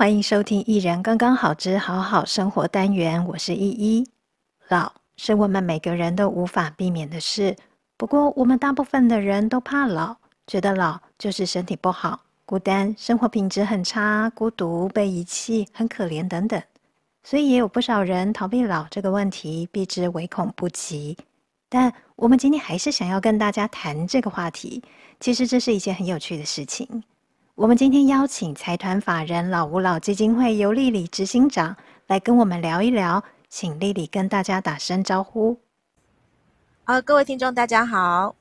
[0.00, 4.08] 欢迎收听《一人刚刚好之好好生活》单元，我是依依。
[4.70, 7.54] 老是我们每个人都无法避免的事，
[7.98, 16.62] 不过我们大部分的人都怕老，觉得老就是身体不好、孤单、生活品质很差、孤独、被遗弃、很可怜等等，
[17.22, 21.14] 所以也有不少人逃避老这个问题，避之唯恐不及。
[21.68, 24.82] 但我们今天还是想要跟大家谈这个话题，
[25.20, 27.04] 其实这是一件很有趣的事情。
[27.60, 31.76] 我们今天邀请财团法人老吾老基金会游丽丽执行长
[32.06, 35.58] 来跟我们聊一聊，请丽丽跟大家打声招呼。
[36.86, 38.34] 呃，各位听众大家好，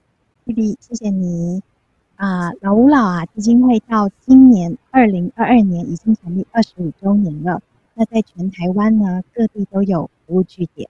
[0.45, 1.61] 丽丽，谢谢你。
[2.15, 7.61] 啊、呃，老吾老啊基金会到今年二零二二年已经成立二十五周年了。
[7.95, 10.89] 那在全台湾呢，各地都有服务据点。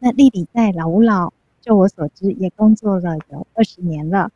[0.00, 4.32] 那丽丽在老吾老，就我所知，也工作了有二十年了。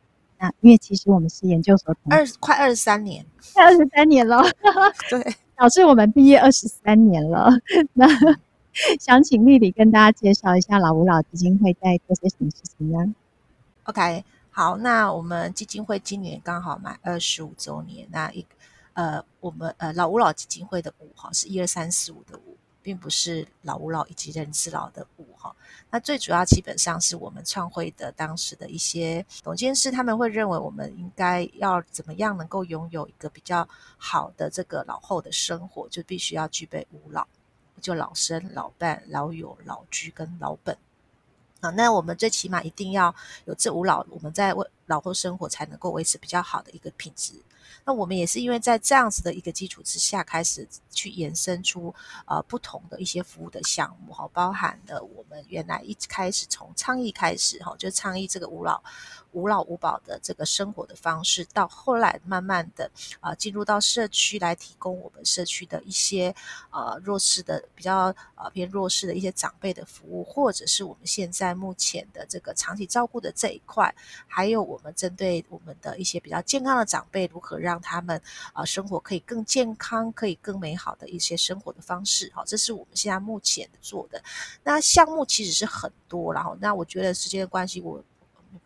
[0.61, 4.41] 因为其实我们是研究所同二快二十三年，快二十三年了。
[5.09, 7.49] 对，导致我们毕业二十三年了。
[7.93, 8.07] 那
[8.99, 13.13] 想请丽丽跟大家介绍一下老吾老基金会在做些什么事情呢
[13.83, 18.07] ？OK，好，那我们基金会今年刚好满二十五周年。
[18.11, 18.45] 那一
[18.93, 22.57] 呃，我们呃老吾老基金会的五哈是一二三四五的五。
[22.83, 25.55] 并不是老吾老以及人之老的吾哈，
[25.89, 33.67] 那最主要基本上是我们创会的当时的一些董监事，他们会认为我们应该要怎么样能够拥有一个比较
[33.97, 37.25] 好的这个老后的生活，就必须要具备五老，
[37.81, 40.77] 就老生、老伴、老友、老居跟老本。
[41.61, 47.33] 好，那我们最起码一定要有这五老，我们在为老后生活才能够维持比较好的一个品质。
[47.85, 51.93] 那我们也是因为在这样子的一个基础之下，开始去延伸出
[52.25, 58.81] 呃不同的一些服务的项目哈，包含了我们原来一开始从倡议开始哈，就倡议这个五老。
[59.33, 62.87] 无老无保的这个生活的方式，到后来慢慢的
[63.19, 66.33] 啊、进入到社区来提供我们社区的一些
[66.69, 73.91] 呃弱势的比较呃偏弱势的一些长辈的服务，或者是我们现在目前的这个长期照顾的这一块，
[74.27, 78.19] 还有我们针对我们的一些比较健康的长辈，如何让他们
[78.53, 84.21] 啊、生活可以更健康，可以更美好的一些生活的方式，好，这是我们现在目前做的。
[84.63, 88.03] 那项目其实是很多，然后那我觉得时间的关系，我。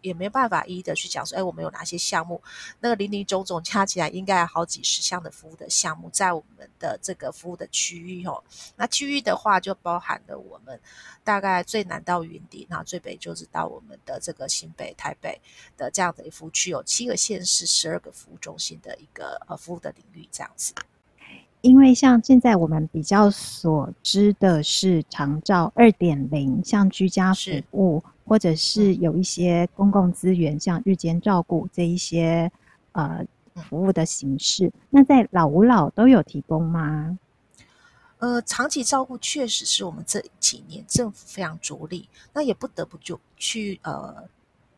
[0.01, 2.41] 也没办法一一的去讲说，哎，我们有哪些项目？
[2.79, 8.43] 那个林林总总加起来，应该有好几十项的服务的项目，在我们的这个服务的区域哦。
[8.75, 10.79] 那区域的话，就包含了我们
[11.23, 15.39] 大概最南到云林，然后最北就是到我们的这个新北、台北
[15.77, 20.73] 的这样的一服务区，有七个县市、十二个服务中心的一个呃服务的领域这样子。
[21.67, 28.03] 因为像现在我们比较所知的是长照二点零，像居家服务。
[28.29, 32.51] 或者是有一些公共资源，像日间照顾这一些
[32.91, 33.25] 呃
[33.55, 37.17] 服务的形式，那在老吾老都有提供吗？
[38.17, 44.27] 呃，长期照顾确实是我们这几年政府非常着力，那也不得不就去呃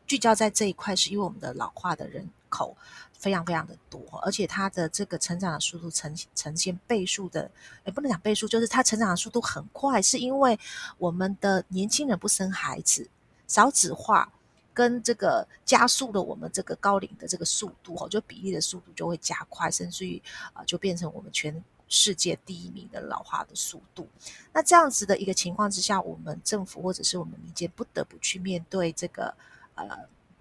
[0.06, 2.76] 聚焦在这一块，是因为我们的老化的人口
[3.18, 7.50] 非常非常的多，而且它的这个成长的速度呈呈现倍数的，
[7.86, 10.58] 也不能讲倍数，就是它成长的速度很快，是因为
[10.98, 13.08] 我们的年轻人不生孩子。
[13.46, 14.32] 少子化
[14.72, 20.22] 跟这个加速了我们这个高龄的这个速度哈，就比例的速度就会加快，甚至于
[20.52, 24.08] 啊就变成我们全世界第一名的老化的速度。
[24.52, 29.34] 那这样子的一个情况之下，我们政府或者是我们民间不得不去面对这个
[29.74, 29.84] 呃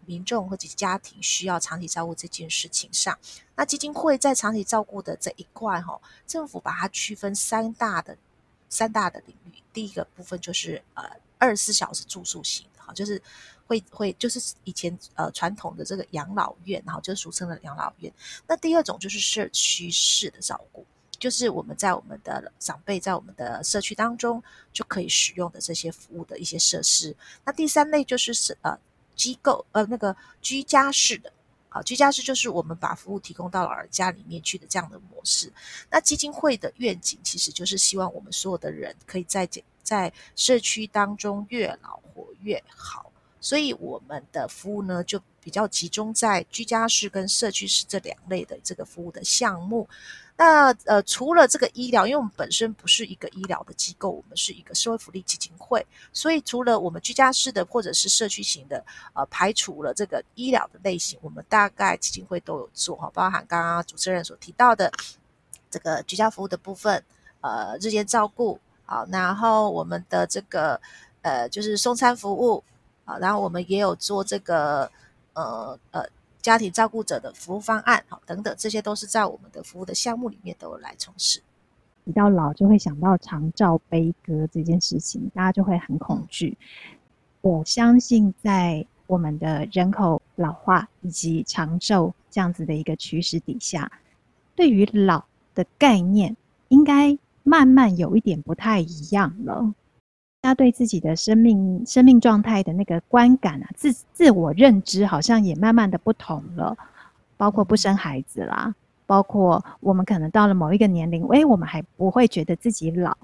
[0.10, 3.16] 民众或者家庭需要长期照顾这件事情上。
[3.56, 8.18] 那基金会在长期照顾的这一块哈，政府把它区分三大的
[8.70, 11.04] 三大的领域，第一个部分就是呃
[11.38, 12.92] 二十四小时住宿型哈。
[12.94, 13.22] 就是
[13.68, 18.12] 会会就是以前呃传统的这个养老院，然后就俗称的养老院。
[18.48, 20.84] 那第二种就是社区式的照顾，
[21.20, 24.42] 就是我们在我们的长辈在我们的社区当中
[24.74, 27.16] 就可以使用的这些服务的一些设施。
[27.46, 28.76] 那第三类就是是呃
[29.20, 31.30] 机构呃那个居家式的，
[31.68, 35.52] 好，居家式就是我们把服务提供到老人家里面去的这样的模式。
[35.92, 39.46] 那基金会的愿景其实就是希望我们所有的人可以在
[39.84, 43.12] 在社区当中越老活越好，
[43.42, 49.90] 所以我们的服务呢，就比较集中在居家式跟社区式这两类的这个服务的项目。
[50.40, 58.82] 那呃，除了这个医疗，因为我们本身不是一个医疗的机构，我们是一个社会福利基金会，所以除了我们居家式的或者是社区型的，
[59.14, 64.90] 呃，排除了这个医疗的类型，我们大概基金会都有做哈，包含刚刚主持人所提到的
[65.70, 67.04] 这个居家服务的部分，
[67.42, 70.80] 呃，日间照顾，好，然后我们的这个。
[71.22, 72.64] 呃，就是送餐服务
[73.04, 74.90] 啊，然后我们也有做这个
[75.34, 76.02] 呃呃
[76.42, 81.42] 家庭照顾者的服务方案，好，等等，这些都是在我们的服务的项目里面都有来从事。
[82.06, 86.58] 提到老，就会想到长照悲歌这件事情，大家就会很恐惧。
[87.42, 93.92] 我相信，在我们的人口老化以及长寿这样子的一个趋势底下，
[94.56, 96.36] 对于老的概念，
[96.70, 99.74] 应该慢慢有一点不太一样了。
[100.42, 106.78] 大家对自己的生命、生命状态的那个观感啊，自自我认知好像也慢慢的不同了。
[107.36, 108.74] 包括不生孩子啦，
[109.06, 113.18] 包括我们可能到了某一个年龄，诶，我们还不会觉得自己老，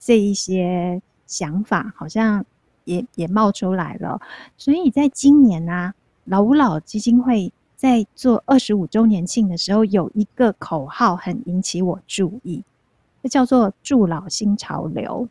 [0.00, 2.44] 这一些想法好像
[2.84, 4.20] 也也冒出来了。
[4.56, 12.64] 所以在今年呢、啊，老吾老基金会在做二十五周年庆的时候，有一个口号很引起我注意，
[13.22, 15.28] 这叫做“助老新潮流”。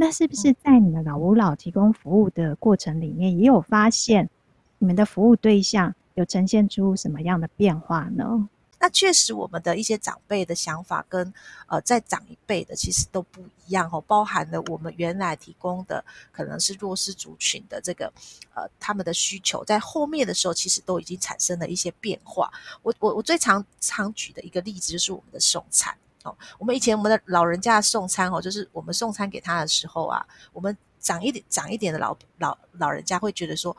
[0.00, 4.30] 那是不是在你们老吾老提供服务的过程里面，也有发现
[4.78, 8.48] 你们的服务对象有呈现出什么样的变化呢？
[8.78, 11.30] 那确实，我们的一些长辈的想法跟
[11.66, 16.02] 呃再长一辈的其实都不一样哦，包含了我们原来提供的
[16.32, 18.10] 可能是弱势族群的这个
[18.54, 22.50] 呃他们的需求，在后面的时候其实都已经产生了一些变化。
[22.82, 25.94] 我我我最常常举的一个例子就是我们的送餐。
[26.24, 33.74] 哦，我们以前我们的老人家送餐哦，就是我们送餐给他的时候啊，我们长一点长一点的老老老人家会觉得说，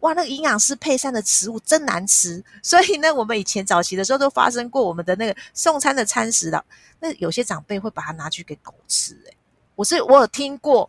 [0.00, 2.42] 哇，那个营养师配餐的食物真难吃。
[2.62, 6.64] 所以呢，我们以前早期的时候都发生过，我们的那个送餐的餐食的，
[7.00, 9.14] 那有些长辈会把它拿去给狗吃。
[9.26, 9.36] 诶，
[9.74, 10.88] 我是我有听过，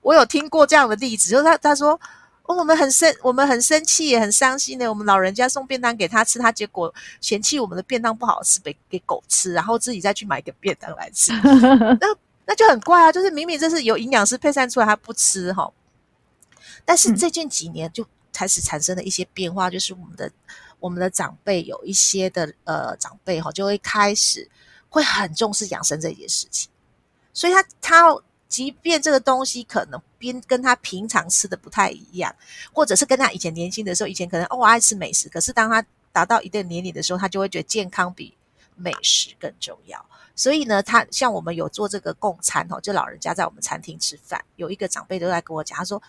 [0.00, 2.00] 我有听过这样的例子，就是他他说。
[2.44, 4.88] 哦，我们很生，我们很生气，也很伤心的。
[4.88, 11.32] 我们老人家送便当给他吃，他结果嫌弃我们的便当不好吃，给给狗吃，然后自己再去买个便当来吃。
[12.00, 12.06] 那
[12.44, 13.12] 那就很怪啊！
[13.12, 15.72] 就是明明这是有营养师配膳出来，他不吃哈。
[16.84, 20.30] 但是最近几年就开始产生了一些变化，就是我们的
[20.80, 24.50] 我们的长辈有一些的呃长辈哈，就会开始
[24.88, 26.68] 会很重视养生这件事情，
[27.32, 28.16] 所以他他。
[28.52, 32.30] 即便这个东西可能边跟他平常吃的不太一样，
[32.70, 35.82] 或者是跟他以前年轻的时候，以前可能哦我爱吃美食，可是当他
[36.12, 38.36] 达到一定年龄的时候，他就会觉得健康比
[38.76, 40.04] 美食更重要。
[40.36, 46.02] 所以呢，他像我们有做这个共餐哦，就老人家在我们餐厅吃饭，有一个长辈都在跟我讲，他说，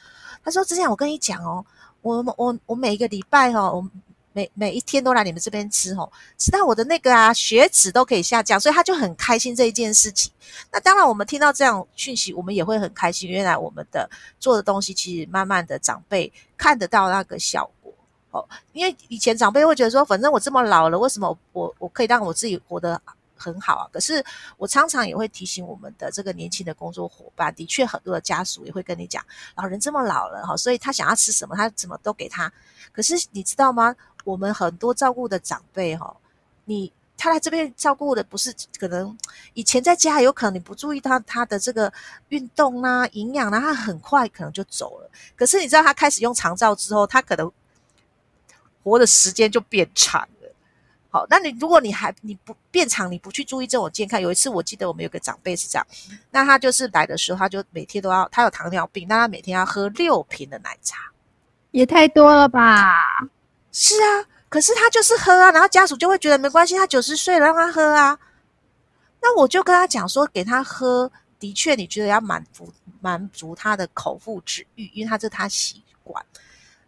[0.44, 1.66] 他说之前我跟你讲哦，
[2.02, 3.90] 我我我每一个礼拜哦，我。
[4.34, 10.32] 每每一天都来你们这边吃哦，吃到我的那个啊血脂都可以下降，所以他就很开心这一件事情。
[10.72, 13.30] 那当然，我们听到这样讯息，我们也会很开心。
[13.30, 14.10] 原来我们的
[14.40, 17.94] 做的东西，其实慢慢的长辈看得到那个效果
[18.32, 18.48] 哦。
[18.74, 23.00] 因为以前长辈会觉得说，反正我这么老了，为什么我我可以让我自己活得
[23.44, 23.84] 很好啊？
[23.92, 24.24] 可是
[24.58, 29.22] 我常常也会提醒我们的这个年轻的工作伙伴，的确很多的家属也会跟你讲，
[29.56, 32.50] 老人这么老了哈，所以他想要吃什么，他怎么都给他。
[32.94, 33.94] 可是你知道吗？
[34.24, 36.16] 我们很多照顾的长辈哈，
[36.64, 39.18] 你他来这边照顾的不是可能
[39.54, 41.92] 以前在家有可能你不注意到他的这个
[42.30, 45.10] 运动啊、营养啊，他很快可能就走了。
[45.36, 47.52] 可是你知道他开始用长照之后，他可能
[48.84, 50.28] 活的时间就变长。
[51.14, 55.86] 好，那你如果你还你不变长，你不去注意这种健康，有一次我记得我们有个长辈是这样，
[56.32, 60.98] 那他就是来的时候，他就每天都要他有糖尿病，那他每天要喝六瓶的奶茶，
[61.70, 63.30] 也太多了吧？
[63.72, 68.18] 是啊，可是他就是喝啊，然后家属就会觉得没关系，他九十岁了让他喝啊。
[69.22, 76.26] 那我就跟他讲说，给他喝，的确你觉得要满足满足他的口腹之欲，因为他这他习惯。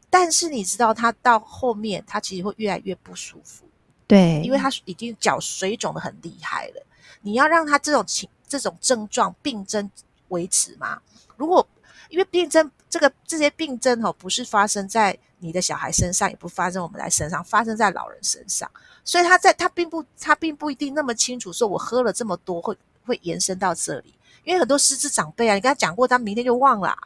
[0.09, 3.64] 但是你知道，他到后面他其实会越来越不舒服，
[4.07, 6.85] 对，因为他已经脚水肿的很厉害了。
[7.21, 9.89] 你要让他这种情这种症状病症
[10.27, 11.01] 维持吗？
[11.37, 11.67] 如果
[12.09, 15.17] 因为病症这个这些病症哦，不是发生在。
[15.39, 18.71] 你的小孩身上也不发生，我们来身上发生在老人身上，
[19.03, 26.97] 所以他在他并不他并不一定那么清楚，说我喝了这么多会会延伸到这里，因为很多失智长辈啊，你跟他讲过，他明天就忘了啊，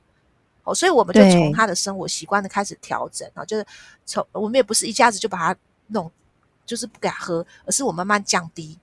[0.63, 3.65] 哦，所以我们就从他的生活习惯的开始调整啊，就是
[4.05, 6.09] 从我们也不是一下子就把他弄，
[6.69, 8.77] 就是不给他喝，而是我慢慢降低。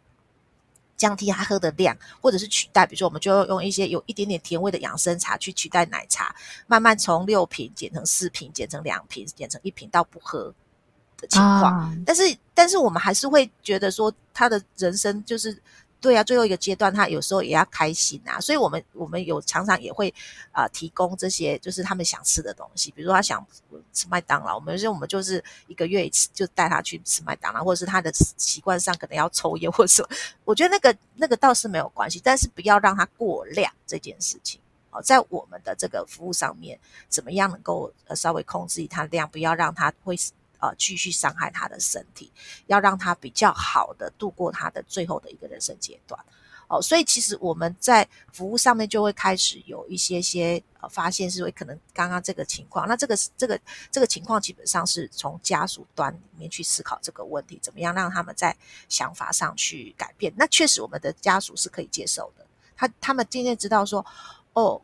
[0.97, 6.35] 降低他喝的量，或者是取代，比如说，我们就用一些有一点点甜味的养生茶去取代奶茶，
[6.67, 10.53] 慢慢从六瓶减成四瓶，减成两瓶，减成一瓶到不喝
[11.19, 11.63] 的情况。
[11.65, 15.63] 啊、但是，但是我们还是会觉得说，他的人生就是。
[16.01, 20.13] 对啊，最后一个阶段，他有时候也要开心啊，所以我们我们有常常也会
[20.53, 23.45] 啊、提供这些就是他们想吃的东西，比如说他想
[23.93, 30.09] 吃麦当劳，我们有时候我们就是一个月一次就带他去吃麦当劳，或者是他的习惯上可能要抽烟或者什么，
[30.45, 34.61] 我觉得那个那个倒是没有关系，但是不要让他过量这件事情
[34.91, 40.17] 哦，在我们的这个服务上面，怎么样能够稍微控制他量，不要让他会。
[40.67, 42.33] 呃继续伤害他的身体，
[42.67, 46.19] 要让他比较好的度过他的最后的一个人生阶段。
[46.69, 52.89] 哦，所以其实我们在服务上面就会开始有一些些呃发现，是会可能刚刚这个情况。
[52.89, 53.57] 那这个这个
[53.89, 58.57] 这个情况基本上是从家属端里面去思考这个问题，怎么样让他们在
[58.89, 60.33] 想法上去改变。
[60.37, 62.45] 那确实我们的家属是可以接受的，
[62.77, 64.05] 他他们渐渐知道说，
[64.55, 64.83] 哦，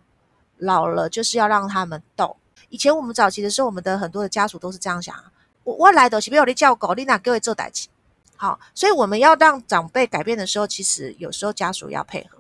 [0.58, 2.36] 老了就是要让他们动。
[2.68, 5.16] 以前我们早期的时候，我们的很多的家属都是这样想：
[5.64, 7.88] 我我来的是没有你叫狗，你哪各位做代志。
[8.37, 12.38] 好，所以我们要让长辈改变的时候，其实有时候家属要配合。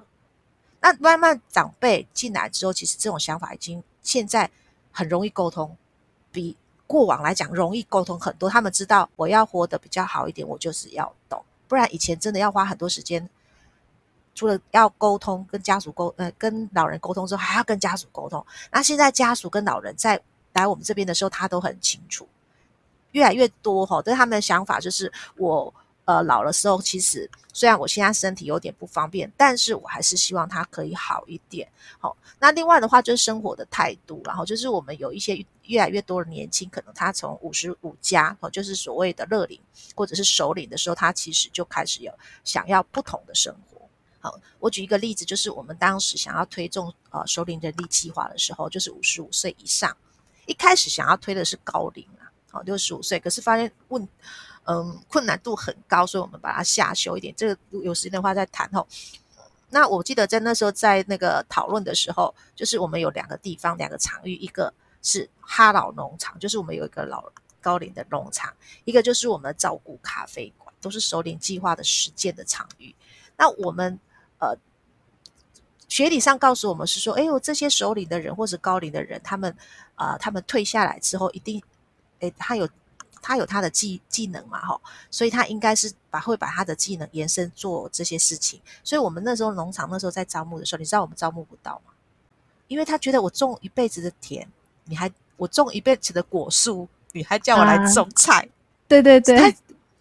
[0.80, 4.50] 那慢慢长辈进来之后，其实这种想法已经现在
[4.90, 5.76] 很容易沟通，
[6.32, 6.56] 比
[6.88, 8.50] 过往来讲容易沟通很多。
[8.50, 13.30] 他们知道我要活得比较好一点，我就是要懂，不然以前真的要花很多时间，
[14.34, 18.44] 除了要沟通跟家属沟呃跟老人沟通之后，还要跟家属沟通。
[18.72, 20.20] 那现在家属跟老人在
[20.52, 22.26] 来我们这边的时候，他都很清楚，
[23.12, 25.72] 越来越多哈，对他们的想法就是我。
[26.04, 31.66] 呃，老的时候，其实虽然我现在身体有点不方便，但是我还是希望他可以好一点。
[32.00, 39.60] 好、那另外的话就是生活的态度，然后就是我们有一些越来越多的年轻，可能他从五十五加，哦，就是所谓的乐龄
[39.94, 43.88] 或者是首领的时候，他其实就开始有想要不同的生活。
[44.18, 49.96] 好，我举一个例子，就是我们当时想要推动呃首领人力计划的时候，就是五十五岁以上，
[50.46, 54.08] 一开始想要推的是高龄啊，哦六十五岁，可是发现问。
[54.64, 57.34] 嗯，困难度很高，所以我们把它下修一点。
[57.36, 58.86] 这个有时间的话再谈吼。
[59.70, 67.24] 那我记得在那时候在那个讨论的时候，就是我们有两个地方，两个场域，一个是哈老农场，就是我们有一个老
[67.60, 68.50] 高龄的农场；
[68.84, 72.94] 一个就是我们的照顾咖啡馆，都是首领计划的实践的场域。
[73.36, 73.98] 那我们
[74.38, 74.56] 呃
[75.88, 79.52] 学理上告诉我们是说，哎呦，这些首领的人或者高龄的人，他们
[79.96, 81.60] 啊、他们退下来之后，一定
[82.22, 82.66] 哎，他有。
[83.24, 88.60] 他有他的技技能嘛，哈，所以他应该是把会把他的技能延伸做这些事情。
[88.82, 91.92] 所以我们那时候农场那时候在招募的时候，你知道我们招募不到吗？
[92.66, 94.44] 因为他觉得我种一辈子的田，
[94.86, 98.40] 你还我种一辈子的果树，你还叫我来种菜？
[98.40, 98.48] 啊、
[98.88, 99.36] 对对对，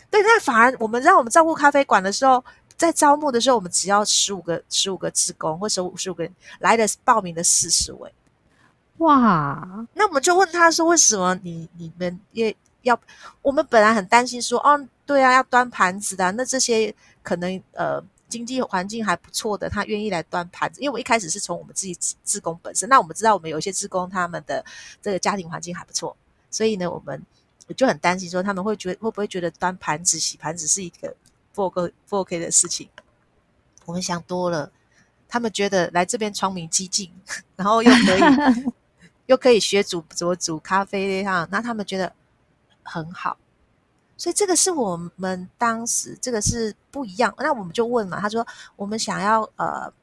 [0.10, 2.44] 对，那反而我们让我们照顾咖啡馆的时候，
[2.76, 8.12] 在招募的时候，我们只要十五个十五个职工，或者十五个人来的报名的四十位，
[9.02, 9.86] 哇！
[9.94, 12.56] 那我们就问他说：为什么你你们也？
[12.84, 13.00] 要
[13.44, 16.92] 我们本来很担心说，哦，对啊，要端盘子的，那这些
[17.22, 20.82] 可能呃经济环境还不错的，他愿意来端盘子。
[20.82, 24.66] 因为我一开始是从我们自己自工本身，那我们知道我们有一些自工他们的
[25.00, 26.18] 这个家庭环境还不错，
[26.50, 27.24] 所以呢，我们
[27.78, 31.16] 就很担心说他们会觉会不会觉得端盘子、洗盘子是一个
[31.54, 32.90] 不 OK 不 OK 的事情。
[33.86, 34.72] 我们想多了，
[35.28, 37.12] 他们觉得来这边窗明几净，
[37.56, 38.72] 然后又可以
[39.32, 42.12] 又可以学煮怎么煮咖啡哈，那他们觉得。
[42.84, 43.38] 很好，
[44.18, 47.32] 所以这个是我们当时这个是不一样。
[47.38, 48.46] 那我们就问嘛，他说
[48.76, 49.94] 我们想要呃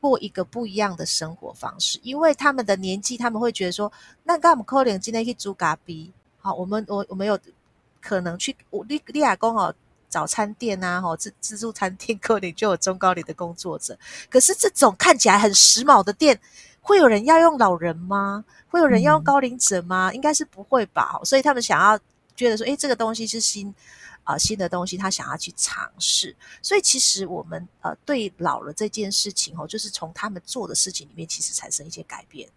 [0.00, 3.92] 过一个不一样的生活方式，因为他们的年纪，他们会觉得说，
[4.24, 6.10] 那干嘛可能今天去煮咖啡？
[6.40, 7.38] 好，我们我我们有
[8.00, 9.72] 可能去我利利亚宫哦，
[10.08, 13.96] 早餐店啊，哈自自助餐厅，可能就有中高龄的工作者。
[14.30, 16.40] 可是这种看起来很时髦的店，
[16.82, 18.44] 会有人要用老人吗？
[18.68, 20.10] 会有人要用高龄者吗？
[20.10, 21.18] 嗯、应该是不会吧。
[21.24, 21.98] 所以他们想要
[22.34, 23.68] 觉得说，诶，这个东西是新
[24.24, 26.34] 啊、呃、新的东西，他想要去尝试。
[26.60, 32.48] 所以其实我们呃对老了这件事情哦，就是从他们做的事情里面，其实产生一些改变。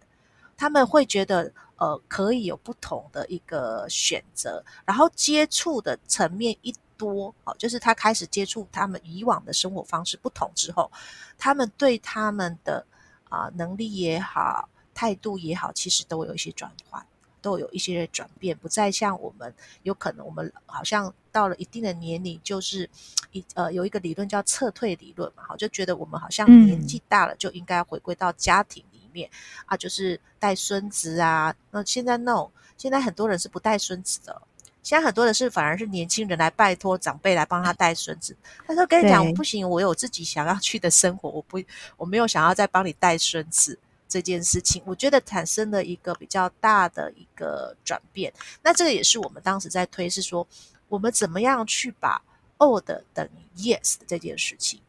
[0.58, 10.90] 他们会觉得呃可以有不同的一个选择，然后接触的层面一多哦，就是他开始接触他们以往的生活方式不同之后，
[11.36, 12.84] 他们对他们的
[13.28, 14.68] 啊、呃、能力也好。
[14.98, 17.06] 态度也好，其实都有一些转换，
[17.42, 22.88] 都有一些转变，不再像我们有可能，我们好像到了一定的年龄，就是
[23.32, 31.54] 一呃有一个理论叫撤退理论嘛，好，就觉得我们好像年纪大了就应该回归到家庭里面、嗯、啊，就是带孙子啊。
[31.70, 34.40] 那现在 no，现在很多人是不带孙子的，
[34.86, 38.36] 现在很多的是反而是年轻人来拜托长辈来帮他带孙子。
[38.64, 41.60] 他说跟你讲不行，我有自己想要去的生活，我不
[41.96, 43.76] 我没有想要再帮你带孙子。
[44.06, 48.32] 这件事情，我觉得产生了一个比较大的一个转变。
[48.62, 50.46] 那这个也是我们当时在推，是说
[50.86, 52.22] 我们怎么样去把
[52.58, 54.80] old 等于 yes 的这件事情，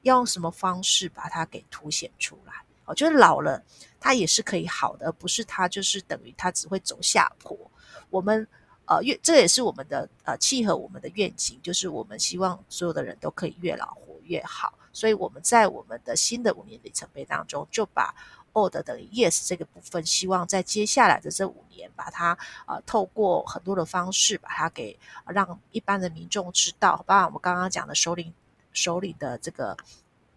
[0.00, 2.54] 要用什么方式把它给凸显出来？
[2.86, 3.62] 我觉得老了，
[4.00, 7.54] 他也是可以好的，而不是他就是等于他只会走下坡。
[8.08, 8.48] 我们
[8.86, 14.74] 呃越这也是我们的呃契合我们的愿景，就是我们希望所有的人都可以越老活越好。
[14.92, 18.14] 所以我们在我们的新的五年里程碑当中，就把
[18.52, 22.36] old 等于 yes 这个部分，希望在接下来的这五年，把它
[22.66, 28.34] 呃透过很多的方式，把它给让一般的民众知道，包括我们刚刚讲的首领
[28.74, 29.74] 首领的这个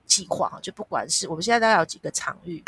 [0.05, 2.63] 计划，就不管是我们现在大概有几个场域，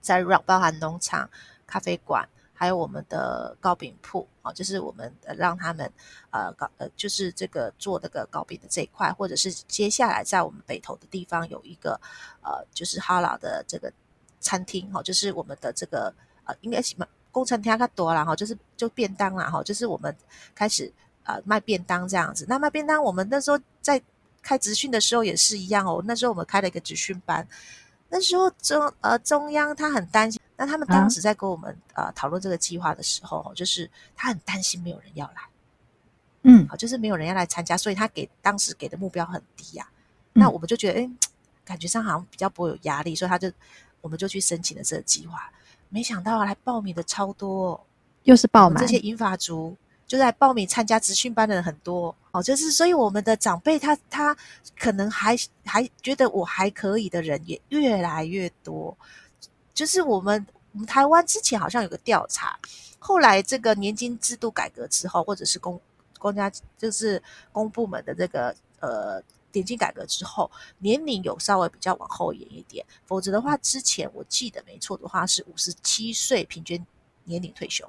[0.00, 1.30] 在让包含农场、
[1.68, 2.28] 咖啡馆。
[2.58, 5.92] 还有我们的糕饼铺啊，就是我们让他们
[6.30, 12.00] 呃搞呃，就是这个做那个糕饼的这一块，或者是接下来在我们北投的地方有一个
[12.42, 13.92] 呃，就是哈拉的这个
[14.40, 16.10] 餐厅哈，就是我们的这个
[16.44, 20.16] 呃，应该什么工程厅它多了哈，就是就便当啦哈，就是我们
[20.54, 20.90] 开始
[21.24, 22.46] 呃卖便当这样子。
[22.48, 24.00] 那卖便当，我们那时候在
[24.42, 27.46] 开职训的时候也是一样哦，那时候我们开了一个职训班，
[28.08, 30.40] 那时候中呃中央他很担心。
[30.56, 35.42] 那他们当时在跟我们、啊、呃讨论这个计划的时候，就是他很担心没有人要来，
[36.42, 39.86] 嗯，好，就是没有人要来参加，所以他给当时给的目标很低呀、
[40.32, 41.10] 那我们就觉得，哎，
[41.64, 43.52] 感觉上好像比较不会有压力，所以他就
[44.00, 45.50] 我们就去申请了这个计划。
[45.88, 47.86] 没想到来报名的超多，
[48.24, 54.36] 又是报满这些银发族，就在报名参加职训班的人很多哦，就是所以我们的长辈他他
[54.78, 58.96] 可能还还觉得我还可以的人也越来越多。
[59.76, 62.58] 就是我们，我们台湾之前好像有个调查，
[62.98, 65.78] 后来这个年金制度改革之后，或者是公
[66.18, 76.84] 公家就是公部门的这个呃年金改革之后，年龄有稍微比较往后延一点，否则的话，之前我记得没错的话是五十七岁平均
[77.24, 77.86] 年龄退休。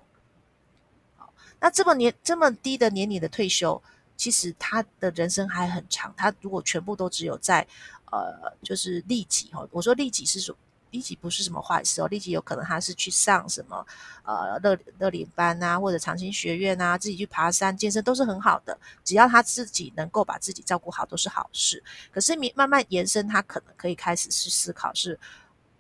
[1.16, 3.82] 好，那这么年这么低的年龄的退休，
[4.18, 6.14] 其实他的人生还很长。
[6.18, 7.66] 他如果全部都只有在
[8.12, 10.54] 呃就是利己哈，我说利己是说。
[10.92, 13.86] 立即不是什么坏事哦，立即有可能他是去上什么
[14.24, 21.84] 呃乐乐龄班啊，或者长青学院啊，自己去爬山健身都是很好的，只要他自己能够把自己照顾好，都是好事。
[22.12, 25.20] 可是慢慢延伸，他可能可以开始去思考是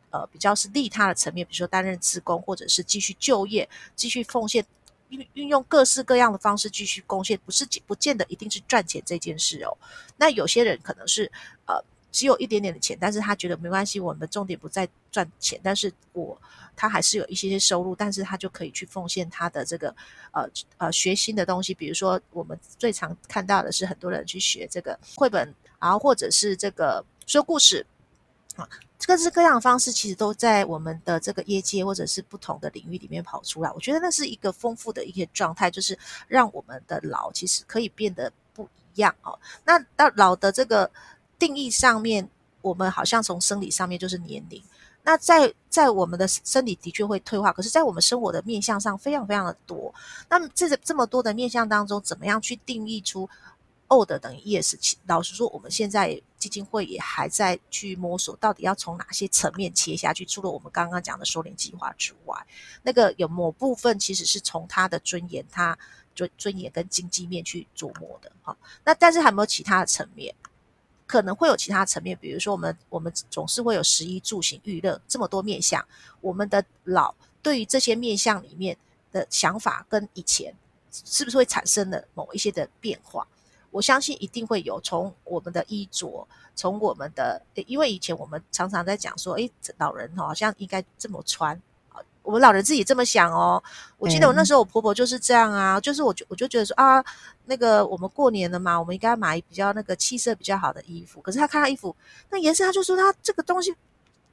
[0.10, 4.66] 呃比较是利他的层面，比如说担任职工，或者是继续就业，继续奉献，
[5.10, 9.78] 运运用各式各样的方式继续贡献，不是不见得一定是赚钱这件事哦。
[10.18, 11.32] 那有些人可能是
[11.66, 11.84] 呃。
[12.12, 16.40] 只有一点点的钱，但是他觉得没关系，我们的重点不在赚钱，但是我
[16.76, 19.96] 他还是有一些些收入，但是他就可以去奉献他的这个
[20.32, 27.86] 呃呃学新的东西，比如说我们最常看到的是很多人去学这个绘本，然后或者是这个说故事
[28.56, 28.68] 啊，
[29.06, 39.38] 各式各样的方式其实都在我们的这个业界或者是不同的领域里面跑出来，我觉得那是一个丰富的一些状态，就是让我们的老其实可以变得不一样哦。
[39.66, 40.90] 那到老的这个。
[41.40, 42.30] 定义上面，
[42.62, 44.64] 我们好像从生理上面就是年龄。
[45.04, 49.94] 那在在我们的身体的确会退化，可是，在我们生活的面向上非常非常的多。
[50.30, 53.30] 那么这这么多的面向当中，怎么样去定义出
[53.88, 54.96] old 等于 yes？
[55.06, 60.26] 老实说，我们现在基金会也还在去摸索，到底要从哪些层面切下去。
[60.26, 62.46] 除了我们刚刚讲的收敛计划之外，
[62.84, 65.78] 那个有某部分其实是从他的尊严、他
[66.16, 68.30] 尊尊严跟经济面去琢磨的。
[68.42, 70.36] 哈，那但是还有没有其他的层面？
[71.08, 75.84] 可能会有其他层面，比如说我们我们总是会有食衣住行娱乐这么多面向，
[76.22, 78.78] 我们的老对于这些面向里面
[79.12, 80.54] 的想法跟以前
[80.92, 83.26] 是不是会产生了某一些的变化？
[83.72, 84.80] 我相信一定会有。
[84.82, 91.62] 从我们的衣着，从我们的，因为以前我们常常在讲说，诶，老人好像应该这么穿。
[92.28, 93.64] 我们老人自己这么想哦，
[93.98, 97.02] 我记得我那时候我婆婆就是这样啊，嗯、就是我就我就觉得说啊，
[97.46, 101.22] 那个我们过年了嘛，我们应该买比较那个气色比较好的衣服。
[101.22, 101.96] 可是她看到衣服
[102.30, 103.74] 那颜色，她就说她这个东西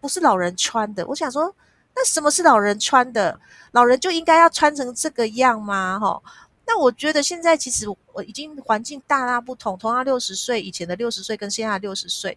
[0.01, 1.07] 不是老人穿的。
[1.07, 1.55] 我想说，
[1.95, 3.39] 那什么是老人穿的？
[3.71, 5.97] 老人就应该要穿成这个样吗？
[6.01, 6.21] 哈，
[6.67, 12.37] 那我觉得现在其实我已经环境大大不同，同样六十岁以前的六十岁跟现在的六十岁，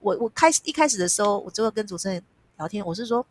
[0.00, 2.22] 我我开始一开始的时候，我就会跟主持人
[2.58, 3.24] 聊天，我是说。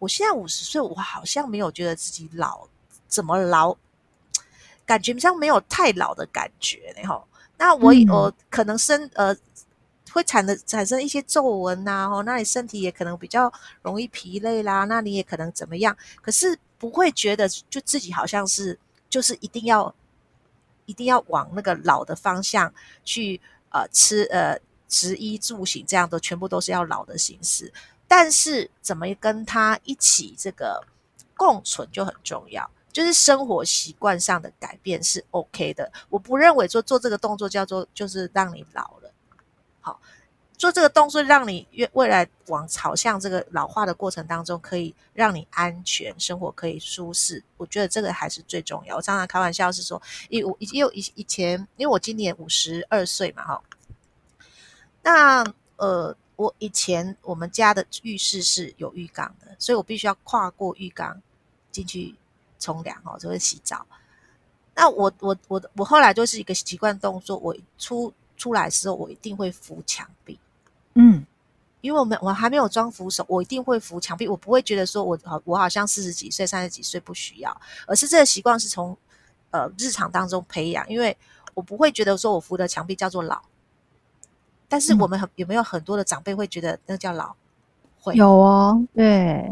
[0.00, 2.66] 我现在五十岁，我好像没有觉得自己老，
[3.06, 3.76] 怎么老？
[4.84, 7.24] 感觉像没有太老的感觉然后，
[7.56, 9.32] 那我、嗯、我可能身呃
[10.10, 15.96] 会产的产生一些皱纹呐，哦，那你身体也可能比较容易疲累啦，那你也可能怎么样？
[16.20, 18.76] 可是不会觉得就自己好像是
[19.08, 19.94] 就是一定要
[20.86, 24.58] 一定要往那个老的方向去呃吃呃
[24.88, 27.72] 食衣住行这样的全部都是要老的形式。
[28.12, 30.84] 但是怎么跟他一起这个
[31.36, 35.92] 共存就很重要，就是生活习惯上的改变是 OK 的。
[36.08, 39.12] 我不认为做做这个动作叫做就是让你老了，
[39.80, 40.00] 好，
[40.58, 47.40] 做这个动作让你越未来往朝向这个老化的过程当中，可以让你安全生活可以舒适。
[47.58, 48.96] 我觉得这个还是最重要。
[48.96, 53.62] 我常常开玩笑是说，因为我因为以以前因为我今年五十二岁嘛，哈，
[55.00, 55.44] 那
[55.76, 56.16] 呃。
[56.40, 61.20] 我以前我们家的浴室是有浴缸的，所以我必须要跨过浴缸
[61.70, 62.14] 进去
[62.58, 63.86] 冲凉哦，就会洗澡。
[64.74, 70.38] 那我我我我后来就是一个习惯动作，我出出来的时候，我一定会扶墙壁。
[70.94, 71.26] 嗯，
[71.82, 77.54] 因为我们我还没有装扶手，我一定会扶墙壁，我不会觉得说我好我好像四十几岁、三十几岁不需要，
[77.86, 78.96] 而是这个习惯是从
[79.50, 81.14] 呃日常当中培养，因为
[81.52, 83.42] 我不会觉得说我扶的墙壁叫做老。
[84.70, 87.34] 但是我们很有没有很多的长辈会觉得那叫老？
[88.00, 89.46] 会有哦，对，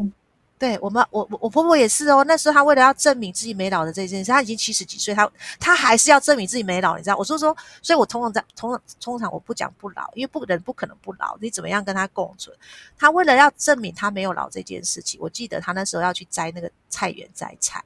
[0.59, 2.25] 对我们我我我婆婆也是哦。
[2.25, 7.17] 那时候她为了要证明自己没老的这件事，她已经七十几岁，她她还是要证明自己没老，你知道？
[7.19, 12.57] 我说说，所以我通常在通常通常我不讲不老，因为不人不可能不老，你怎么样跟他共存？
[12.97, 17.85] 她为了要证明她没有老这件事情，我记得她那时候要去摘那个菜园摘菜，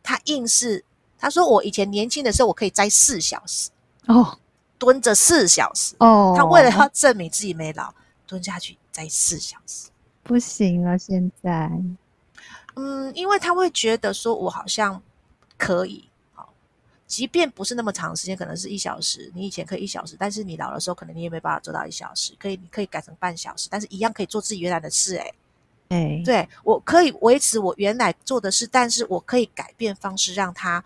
[0.00, 0.84] 她硬是
[1.18, 3.70] 她说我以前年轻的时候我可以摘四小时
[4.06, 4.38] 哦。
[4.78, 5.94] 蹲着四小时。
[5.98, 7.92] 哦，他为了要证明自己没老，
[8.26, 9.88] 蹲下去再四小时，
[10.22, 10.98] 不行了。
[10.98, 11.70] 现在，
[12.76, 15.02] 嗯，因为他会觉得说，我好像
[15.56, 16.52] 可以，好，
[17.06, 25.34] 即便不是那么长时间，可能是一小时，你以前可以一小时，但是你老的时候，可能你也没办法做到一小时，可以，你可以改成半小时，但是一样可以做自己原来的事，欸，
[25.88, 30.84] 哎，对，我可以维持我原来做的事，但是我可以改变方式，让他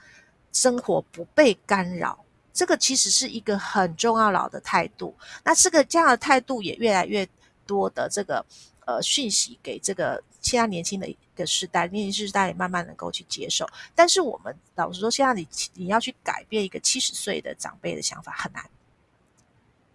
[0.53, 2.22] 生活不被干扰。
[2.53, 7.27] 这个其实是一个很重要老的态度，那这个这样的态度也越来越
[7.67, 8.45] 多的这个
[8.85, 13.67] 呃讯息给这个现在年轻的一个时代，年轻时代也慢慢能够去接受。
[13.95, 18.63] 但是我们老实说，现在你你要去改变一个七十岁的长辈的想法很难，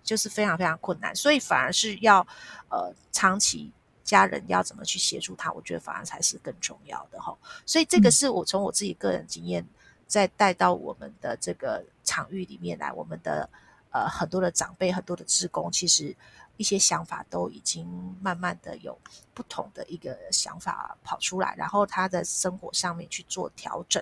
[0.03, 2.25] 就是非常非常困难，所以反而是要
[2.69, 3.69] 呃长期
[4.03, 7.37] 家人要怎么去协助他，我觉得反而才是更重要的哈。
[7.67, 9.63] 所以这个是我从我自己个人经验。
[10.07, 13.49] 再带到我们的这个场域里面来，我们的
[13.91, 16.15] 呃很多的长辈、很多的职工，其实
[16.55, 17.85] 一些想法都已经
[18.21, 18.97] 慢慢的有
[19.33, 24.01] 不同的一个想法跑出来，然后他的生活上面去做调整，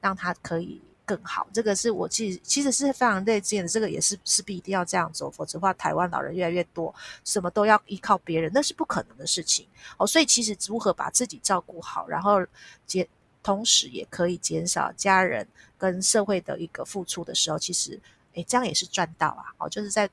[0.00, 1.46] 让他可以更好。
[1.52, 10.06] 这个是我其实其实是非常内见的，这个也是势必一定要这样走，否则的话，台湾老人越来越多，什么都要依靠别人，那是不可能的事情哦。
[10.06, 12.44] 所以其实如何把自己照顾好，然后
[12.86, 13.08] 接。
[13.44, 15.46] 同时也可以减少家人
[15.78, 18.00] 跟社会的一个付出的时候，其实，
[18.32, 19.52] 诶，这样也是赚到啊！
[19.58, 20.08] 哦，就是在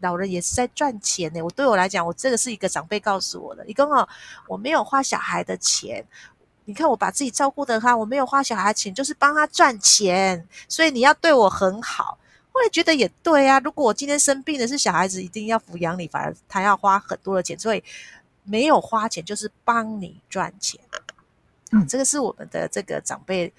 [0.00, 1.40] 老人也是在赚钱呢。
[1.40, 3.64] 我对我来讲，我这个是一个长辈告诉我的。
[3.64, 4.08] 你跟我，
[4.46, 6.04] 我没有花小孩的钱，
[6.66, 10.46] 你看我把自己照顾得他，我没有花小孩钱，就是帮他赚钱。
[10.68, 12.18] 所以你要对我很好。
[12.52, 17.82] 后来觉得也对啊，如果我今天生病的是小孩子，一定要抚养你，反而他要花很多的钱，所以
[18.44, 20.78] 没有花钱就是帮你赚钱。
[21.76, 23.52] 嗯，这个是我们的这个长辈，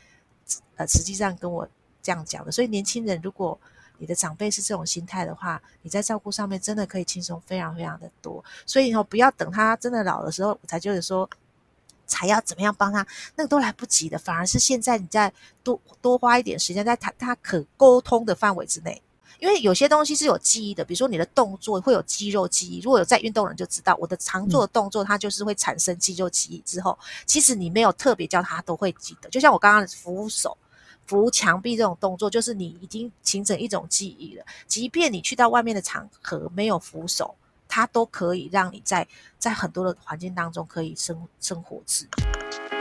[0.75, 1.67] 呃，实际上跟我
[2.01, 2.51] 这样讲的。
[2.51, 3.59] 所以年轻人，如果
[3.99, 8.43] 你的长辈是这种心态的话，你在照顾上面真的可以轻松非常非常的多。
[8.65, 11.29] 所以以后不要等他真的老的时候才就是说，
[12.05, 14.17] 才要怎么样帮他，那个都来不及的。
[14.17, 15.31] 反而是现在你在
[15.63, 19.01] 多多花一点时间在他他可沟通的范围之内。
[19.39, 22.79] 因为有些东西是有记忆的，比如说你的动作会有肌肉记忆。
[22.79, 26.59] 如果有在运动的人就知道，我的常做的动作，它就是会产生肌肉记忆。
[26.65, 29.29] 之后，其实你没有特别教他，都会记得。
[29.29, 30.57] 就像我刚刚扶手、
[31.05, 34.45] 扶墙壁这种动作，就是你已经形成一种记忆了。
[34.67, 37.35] 即便你去到外面的场合没有扶手，
[37.67, 42.76] 它都可以让你在在很多的环境当中可以生生活自如。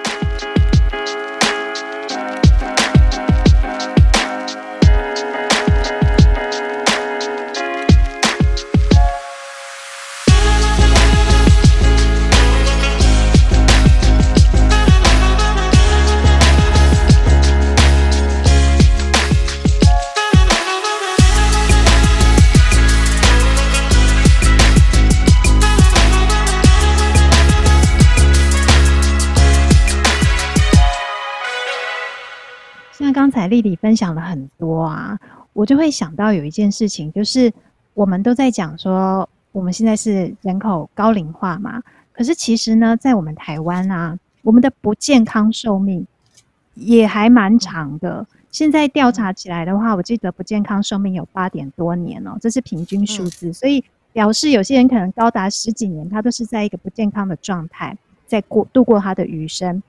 [33.16, 35.18] 刚才丽丽分享了很多啊，
[35.54, 37.50] 我就会想到有一件事情，就是
[37.94, 46.06] 我们都在讲说，我们现在是人口高龄化嘛，可是其实呢，在我们台湾啊，我们的不健康寿命
[46.74, 48.26] 也还蛮长的。
[48.50, 59.82] 现在调查起来的话，我记得不健康寿命有八点多年哦，这是平均数字，所以表示有些人可能高达十几年，他都是在一个不健康的状态，在过度过他的余生。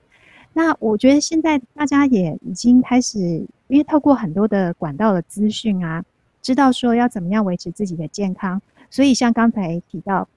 [0.58, 3.20] 那我觉得现在大家也已经开始，
[3.68, 6.04] 因为透过很多的管道的资讯啊，
[6.42, 10.28] 知道说要怎么样维持自己的健康，所以像刚才提到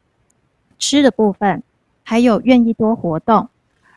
[0.78, 1.62] 吃的部分，
[2.02, 3.48] 还有愿意多活动，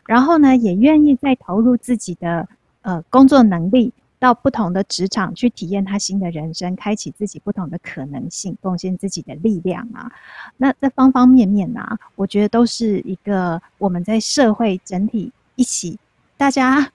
[0.05, 2.47] 然后呢，也愿意再投入自己的
[2.83, 10.09] 呃工作能力，到不同的职场去体验他新的人生，开启自己不同的可能性，贡献自己的力量啊。
[10.55, 15.99] 那这方方面面啊，我觉得都是一个我们在社会整体一起
[16.43, 16.91] 大家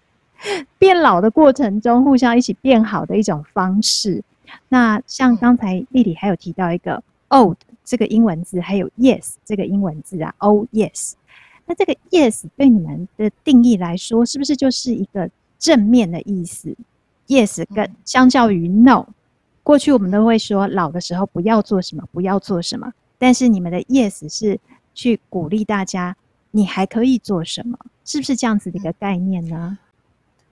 [0.77, 4.23] 变老的过程中，互相一起变好的一种方式。
[4.69, 11.15] 那像刚才丽丽还有提到一个 old 这个英文字，还有 yes 这个英文字啊，oh yes。
[11.65, 16.77] 那这个 yes 对你们的定义来说，是不是就是一个正面的意思
[17.29, 19.07] ？yes 跟相较于 no，
[19.63, 22.93] 过去我们都会说老的时候不要做什么，不要做什么。
[23.17, 24.61] 但是你们的 yes 是
[24.93, 26.15] 去鼓励大家，
[26.51, 27.79] 你还可以做什么？
[28.05, 29.79] 是不是这样子的一个概念呢？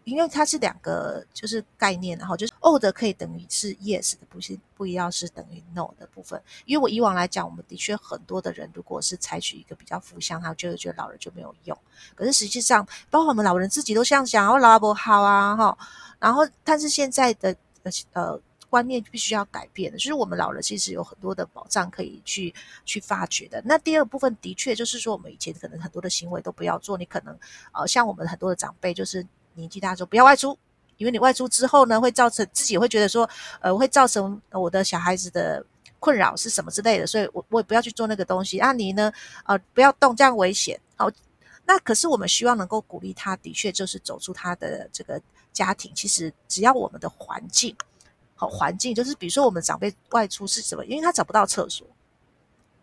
[0.04, 6.40] 因为它是两个就是概念，然后就是 old 可以等于是 yes 的，不是不一样是等于 no 的部分。
[6.64, 11.76] 因为我以往来讲，我们的确很多的人，如果是采取一个比较负向，他就会觉得老人就没有用。
[12.14, 15.76] 可是实际上，包括我们老人自己都这样想，我老不好啊，哈。
[16.20, 17.56] 然后，但是现在的
[18.12, 18.38] 呃
[18.70, 23.62] 观念必须要改变的，就是我们老人其实有很多的保障可以去去发掘的。
[23.64, 27.38] 那第二部分的确就是说，我们以前可能很多的行为都不要做，你可能
[27.72, 29.26] 呃像我们很多的长辈就是。
[29.58, 30.54] 年纪大之后不要外出，
[30.98, 33.26] 因为你外出之后呢，会造成自己会觉得说，
[33.62, 35.64] 呃，会造成我的小孩子的
[35.98, 38.58] 困扰是什么之类的，所以我我也不要去做那个东西。
[38.58, 39.10] 啊，你呢，
[39.46, 40.78] 呃，不要动，这样危险。
[40.94, 41.10] 好，
[41.64, 45.18] 那可是我们希望能够鼓励他，的确就是走出他的这个
[45.54, 45.90] 家庭。
[45.94, 47.74] 其实只要我们的环境，
[48.36, 50.84] 好环境就是比如说我们长辈外出是什么？
[50.84, 51.86] 因为他找不到厕所。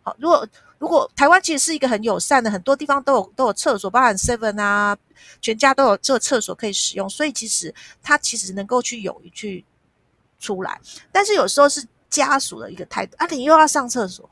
[0.02, 0.46] 好，如果
[0.78, 4.98] 如果台湾其实是一个很友善的，很多地方都有都有厕所，包含 Seven 啊，
[5.40, 9.64] 全家都有这个厕所可以使用，所以其实他其实能够去勇于去
[10.38, 10.78] 出来，
[11.10, 14.28] 但是有时候是家属的一个态度啊，你又要上厕所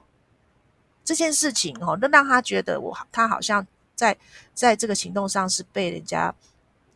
[1.05, 4.19] 这件事情哦，那让他觉得我他好像在
[4.53, 6.35] 在这个行动上是被人家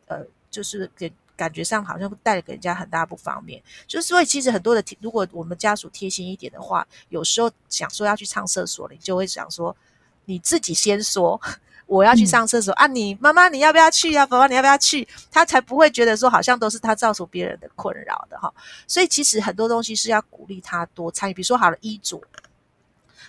[0.06, 1.12] 呃，就是给。
[1.36, 9.76] 感觉上好像带了给人家很大不方便，就是所以其实很多的，如果我们家属贴心一点的话，有时候想说要去上厕所，你就会想说
[10.24, 11.40] 你自己先说
[11.86, 14.26] 我要去上厕所、嗯、啊，你妈妈你要不要去啊？
[14.26, 15.06] 爸爸你要不要去？
[15.30, 18.52] 他才不会觉得说好像都是他造成别人的困扰的哈。
[18.86, 22.20] 所以其实很多东西是要鼓励他多参与，比如说好了衣着。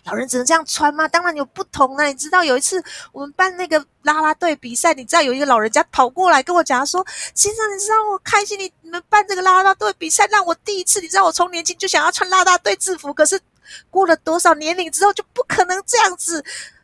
[0.08, 1.06] 老人只能这样穿吗？
[1.10, 2.06] 当然有不同啊！
[2.06, 13.38] 你知道有一次我们办那个啦啦队比赛，你知道有一个老人家跑过来跟我讲他说：“先生，你知道我开心你你们办这个啦啦队比赛，让我第一次，你知道我从年轻就想要穿啦啦队制服，可是
[13.90, 16.42] 过了多少年龄之后就不可能这样子。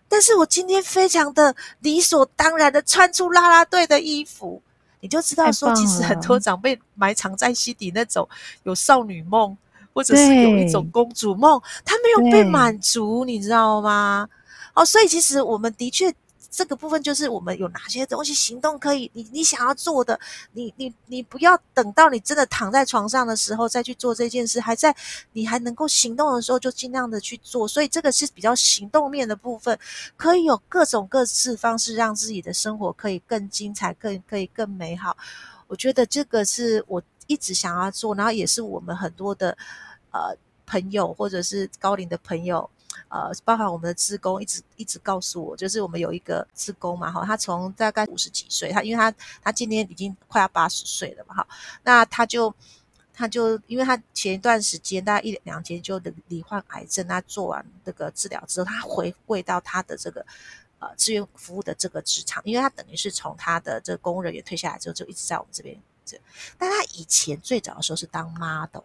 [0.10, 4.62] 但是我今天非常的理所当然的穿出啦啦队的衣服，
[5.00, 8.28] 你就知道说，其实很多长辈埋藏在心底那种
[8.64, 9.58] 有少女梦。”
[9.94, 14.28] 或者是有一种公主梦，她没有被满足，你知道吗？
[14.74, 16.12] 哦，所以其实我们的确
[16.50, 20.20] 这个部分就是我们有哪些东西行动可以，你你想要做的，
[20.54, 24.96] 你你你不要等到你真的躺在床上的时候再去做这件事，还在
[25.34, 27.68] 你还能够行动的时候就尽量的去做。
[27.68, 29.78] 所以这个是比较行动面的部分，
[30.18, 35.16] 可以有各种各式方式让自己的生活可以更精彩，更可以更美好。
[35.68, 37.02] 我觉得这个是我。
[37.28, 39.58] 一直想要做，然后也是我们很多的
[40.12, 42.70] 呃朋友或者是高龄的朋友，
[43.10, 51.48] 呃，包括我们的志工，一直一直告诉我，就是我们有一个志工嘛，哈，他从大概五十几岁，他因为他他今年已经快要八十岁了嘛，哈，
[51.84, 52.54] 那他就
[53.14, 60.26] 他就因为他前一段时间大概一两天就罹患癌症，他做完这个治疗之后，他回归到他的这个
[60.80, 65.78] 呃志愿服务的这个职场，因为他等于是从他的这个公务人员退下来之后，就一直在我们这边。
[66.58, 68.84] 但他以前最早的时候是当 model，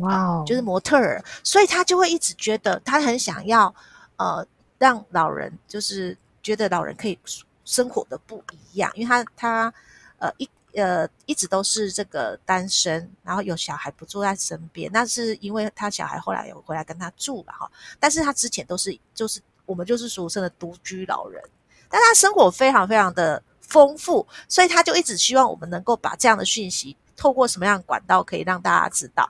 [0.00, 3.74] 哇哦，就是模特儿，所以他就会一直觉得他很想要，
[4.16, 4.46] 呃，
[4.78, 7.18] 让老人就是觉得老人可以
[7.64, 9.74] 生活的不一样，因为他他
[10.18, 17.70] 呃一呃一直都是这个单身，然后有小孩不住在身边，那是因为他小孩后来有回来跟他住了哈，
[18.00, 21.42] 但是他之前都是就是我们就是俗称的独居老人，
[21.88, 23.42] 但他生活非常非常的。
[23.68, 29.28] 丰富，所以他就一直希望我们能够把这样的讯息透过什么样的管道可以让大家知道。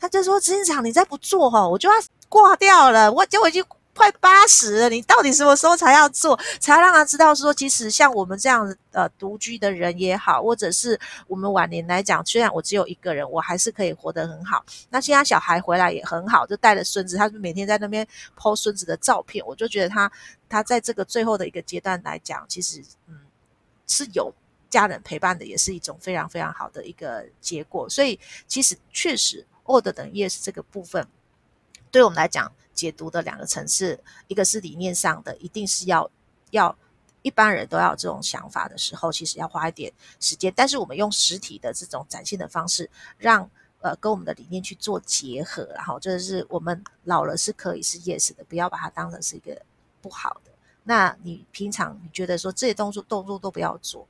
[0.00, 1.94] 他就说：“执行长，你再不做哈，我就要
[2.28, 3.12] 挂掉了。
[3.12, 3.64] 我就已经
[3.94, 14.64] 快八十了，你到底什么时候才要做，才要让他知道说，其实像我们这样呃独居的人也好，或者是我们晚年来讲，虽然我只有一个人，我还是可以活得很好。
[14.90, 18.04] 那现在小孩回来也很好，就带着孙子，他就每天在那边
[18.36, 19.44] po 孙子的照片。
[19.46, 20.10] 我就觉得他
[20.48, 23.20] 他在这个最后的一个阶段来讲，其实嗯。”
[23.92, 24.32] 是有
[24.70, 27.86] 家人陪伴的，也是一种非常非常好的一个结果。
[27.88, 31.06] 所以，其实确实，old 等于 yes 这个部分，
[31.90, 36.10] 对我们来讲，解读的两个层次，一个是理念上的，一定是要
[36.52, 36.74] 要
[37.20, 40.50] 一般人都要有这种想法的时候，其实要花一点时间。
[40.56, 43.48] 但是我们用实体的这种展现的方式，让
[43.82, 49.60] 呃跟我们的理念去做结合，然后就是我们老了是可以是 yes 的，不要把它当成是一个
[50.00, 50.51] 不好的。
[50.84, 54.06] 那你平常你觉得说这些动作动作都不要做，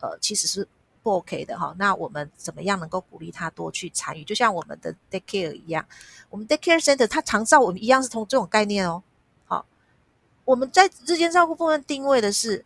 [0.00, 0.66] 呃，其实是
[1.02, 1.74] 不 OK 的哈。
[1.78, 4.24] 那我们怎么样能够鼓励他多去参与？
[4.24, 5.84] 就像我们的 daycare 一样，
[6.30, 9.02] 我们 daycare center 它常照我们一样是从这种概念哦。
[9.44, 9.64] 好
[10.44, 12.64] 我们在日间照顾部分定位的是，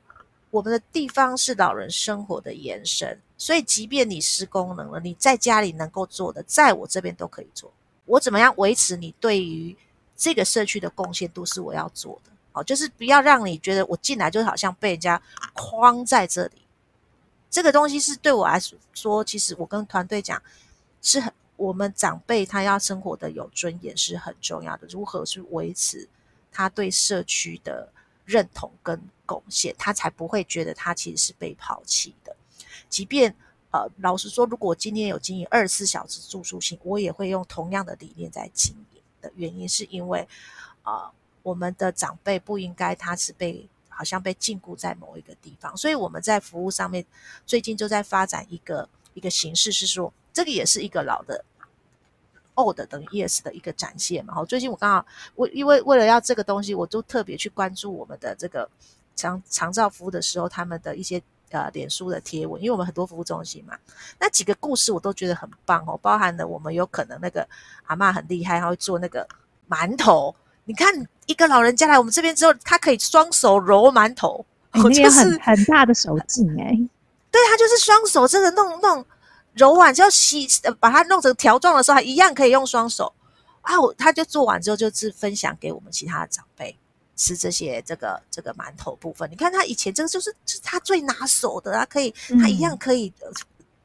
[0.50, 7.70] 我们的地方是老人生活的延伸，所以即便你失功能了，你在家里能够做的，在我这边都可以做。
[8.06, 9.76] 我怎么样维持你对于
[10.16, 15.20] 这个社区的贡献度是我要做的，好，就是不要让你觉得我进来就好像被人家
[15.52, 16.62] 框在这里。
[17.50, 18.58] 这个东西是对我来
[18.94, 20.42] 说，其实我跟团队讲，
[21.02, 26.08] 是很我们长辈他要生活的有尊严是很重要的，如何去维持。
[26.50, 27.92] 他对社区的
[28.24, 32.34] 认同跟贡献，他才不会觉得他其实是被抛弃的。
[32.88, 33.36] 即便
[33.70, 40.26] 呃，老实说，如果今天有经营二十四小时住宿性，我也会用同样的理念在经营的原因，是因为
[40.80, 41.12] 啊、呃，
[41.46, 47.06] 我们的长辈不应该他是被好像被禁锢在某一个地方，所以我们在服务上面
[47.46, 51.44] 最近就在发展一个一个形式，是说这个也是一个老的。
[52.58, 58.66] old 等于 yes 的一个展现嘛，好，最近我刚好我因为为了要这个东西，我就特别去关注我们的这个
[59.14, 63.78] 长长照服务的时候，他们的一些呃脸书的贴文，因为我们很多服务中心嘛，
[64.18, 67.46] 那几个故事我都觉得很棒哦，包含了我们有可能那个
[67.84, 69.28] 阿嬷很厉害，他会做那个
[69.68, 70.90] 馒头，你看
[71.26, 76.88] 一个老人家来我们这边之后，他可以双手揉馒头，欸那个、很很大的手劲哎、欸，
[77.30, 79.04] 对，他就是双手真的弄弄。
[79.54, 80.46] 揉完之后洗，
[80.78, 83.10] 把它弄成条状的时候，他一样可以用双手
[83.62, 83.72] 啊！
[83.96, 86.76] 他就做完之后，就是分享给我们其他的长辈
[87.16, 89.26] 吃这些这个这个馒头部分。
[89.30, 93.32] 你看他以前这个就是是他最拿手的，他可以他一样可以、嗯、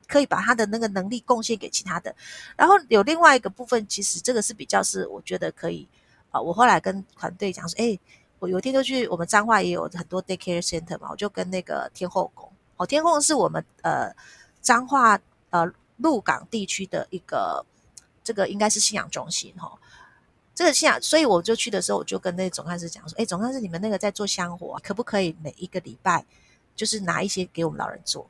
[0.09, 2.13] 可以把他的那个能力贡献给其他的。
[2.57, 5.87] 然后有另外一个部分，其实这个是比较是我觉得可以
[6.31, 6.41] 啊。
[6.41, 7.99] 我后来跟团队讲说，哎，
[8.39, 14.11] 我有一天就去我们彰化也有很多 daycare center 嘛，我就跟那个天后宫哦，天后宫是我们呃
[14.61, 15.19] 彰化。
[15.51, 17.65] 呃，鹿港地区的一个
[18.23, 19.77] 这个应该是信仰中心哈，
[20.55, 26.25] 这个信仰，所以我就去的时候，我就跟那总干事讲说，哎，总干事，你们那个在做香火，可不可以每一个礼拜
[26.73, 28.29] 就是拿一些给我们老人做，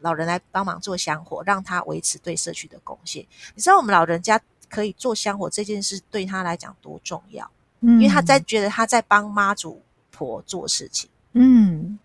[0.00, 3.24] 老人来帮忙做香火，让他维持对社区的贡献。
[3.54, 4.40] 你知道我们老人家
[4.72, 7.50] 可以做香火这件事对他来讲多重要？
[7.80, 11.98] 嗯，因为他在觉得他在帮妈祖婆做事情，嗯，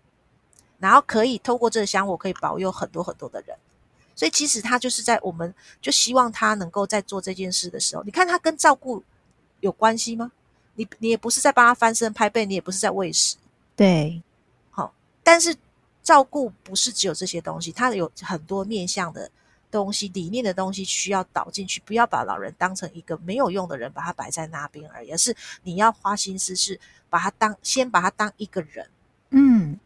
[0.78, 3.56] 然后可以透过这个香火可以保佑很多很多的人。
[4.14, 9.02] 所以其实他就是在，我们就希望他能够在做这件事的时候，你看他跟照顾
[9.60, 10.30] 有关系吗？
[10.74, 13.36] 你你也不是在帮他翻身拍背，你也不是在喂食，
[13.74, 14.22] 对，
[14.70, 14.92] 好。
[15.22, 15.54] 但是
[16.02, 19.30] 照顾不是只有这些东西，他有很多面向的
[19.70, 26.78] 东西、理念的东西需要导进去，不要把老人当成一个没有用的人，把他摆在那边而已，而是你要花心思是
[27.10, 28.88] 把他当先把他当一个人，
[29.30, 29.78] 嗯。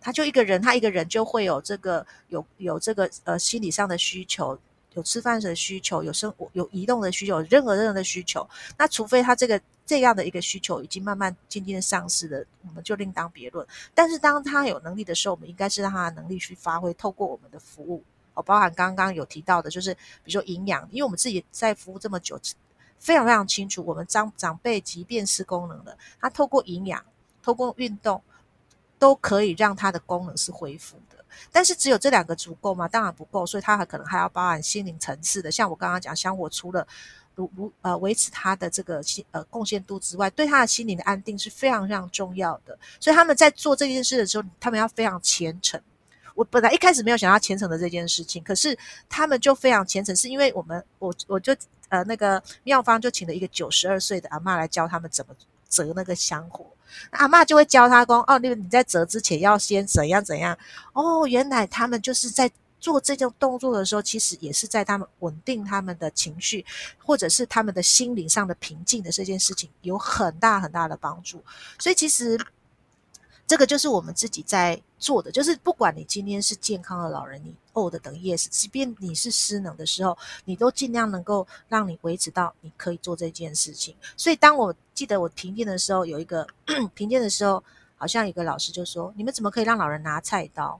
[0.00, 4.56] 他就一个人，他一个人就会有这个有有这个呃心理上的需求，
[4.94, 8.48] 有吃饭的需求，有生活有移动的需求，有任何任何的需求。
[8.78, 13.66] 那除非他这个这样的一个需求已经慢慢渐渐的丧失了，我们就另当别论。
[13.92, 18.02] 但是当他有能力的时候，我们应该是让他的能力去发挥，透过我们的服务
[18.42, 22.38] 包含刚刚有提到的，就是比如说营养，因为我们自己在服务这么久，
[22.98, 27.04] 非常非常清楚，我们长长辈即便是功能了，他透过营养，
[27.42, 28.22] 透过运动。
[29.00, 32.88] 都可以让他的功能是恢复的，但是只有这两个足够吗？
[32.88, 35.52] 当然不够，所以它还可能还要包含心灵层次的。
[35.52, 36.84] 像我刚刚讲，香火除了
[37.36, 42.76] 如如呃维持他的这个心呃贡献度之外，对他的心灵的安定是非常非常重要的。
[42.98, 45.80] 所以他们在做这件事的时候，他们要非常虔诚。
[46.38, 51.52] 我本来一开始没有想到虔诚的这件事情，可是他们就非常虔诚，是因为我们我我就
[51.88, 55.34] 呃那个妙方就请了一个九十二岁的阿嬷来教他们怎么
[55.68, 56.64] 折那个香火。
[57.10, 60.56] 阿嬷就会教他说：“哦，你你在折之前要先怎样怎样。”
[60.94, 62.48] 哦，原来他们就是在
[62.78, 66.64] 做这种动作的时候，其实也是在他们稳定他们的情绪，
[67.04, 71.42] 或者是他们的心灵上的平静的这件事情，有很大很大的帮助。
[71.80, 72.38] 所以其实。
[73.48, 83.96] 这个就是我们自己在做的，就是不管你今天是健康的老人，你 old 等于 yes，即便你是失能的时候，你都尽量能够让你维持到你可以做这件事情。
[84.18, 86.46] 所以当我记得我评鉴的时候，有一个
[86.92, 87.64] 评鉴的时候，
[87.96, 90.78] 好像一个老师就说：“你们怎么可以让老人拿菜刀？”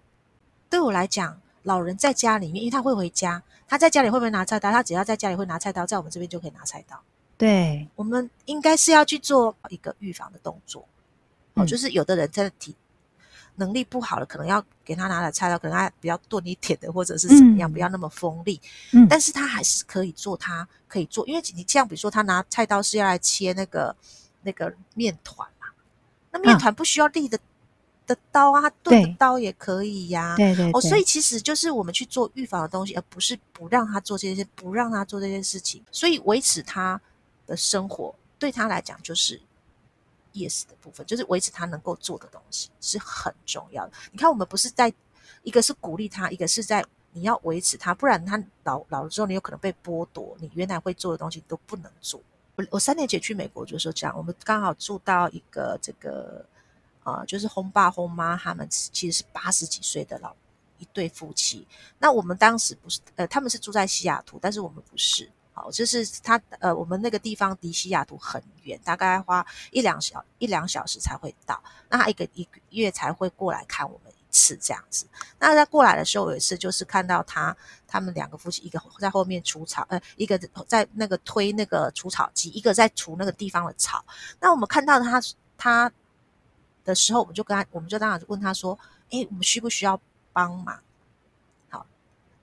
[0.68, 4.70] 对我来讲，老人在家里面，因为他会回家，他在家里会不会拿菜刀？
[4.70, 7.00] 他只要在家里会拿菜刀，在我们这边就可以拿菜刀。
[7.38, 10.86] 对，我们应该是要去做一个预防的动作。
[11.58, 12.74] 哦，就是有的人在体，
[13.56, 18.60] 能力不好了，可能要给他拿来菜刀，可能他比较钝一点的，或者是怎么样，嗯、不要那么锋利。
[18.92, 23.94] 嗯，但是他还是可以做，他可以做，因为你这样，比如说他拿菜刀是要来切那个
[24.42, 25.66] 那个面团嘛，
[26.30, 27.40] 那面团不需要利的、啊、
[28.06, 30.36] 的刀啊，钝的刀也可以呀、啊。
[30.36, 30.72] 对对，对对。
[30.72, 37.00] 哦，所以其实就是我们去做预防的东西，而不是不让他做这些，不让他做这些事情，所以维持他
[37.46, 39.40] 的生活对他来讲就是。
[40.38, 43.92] Yes 的部分就是维持他能够做的东西是很重要的。
[44.12, 44.92] 你看，我们不是在
[45.42, 52.20] 一个是鼓励他，一个是在你要维持他，不然他老老了之后，你有可能被剥夺你原来会做的东西都不能做。
[52.56, 56.44] 我我三年前去美国就是说这样，我们刚好住到一个这个
[57.04, 60.34] 呃，就是轰爸轰妈他们其实是八十几岁的老
[60.78, 61.66] 一对夫妻。
[61.98, 65.30] 那我们当时不是呃，他们是住在西雅图，但是我们不是。
[65.72, 71.62] 就是他呃，我们那个地方离西雅图很远，大概花一两小一两小时才会到。
[71.88, 75.06] 那他一个一个月才会过来看我们一次这样子。
[75.38, 77.56] 那他过来的时候，有一次就是看到他
[77.86, 84.04] 他们两个夫妻，一个在后面除草，呃，一个在那个推那个除草机，一个在除那个地方的草。
[84.40, 85.22] 那我们看到他
[85.56, 85.90] 他
[86.84, 88.78] 的时候，我们就跟他，我们就当然问他说
[89.10, 90.00] ：“诶，我们需不需要
[90.32, 90.78] 帮忙？”
[91.70, 91.86] 好，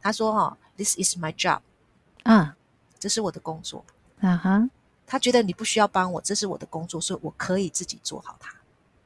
[0.02, 1.62] 他说：“哦，This is my job。”
[2.24, 2.54] 嗯。
[3.06, 3.86] 这是我的工作，
[4.20, 4.68] 啊哈，
[5.06, 8.52] 他觉得你不需要帮我，这是我的工作，所以我可以自己做好它。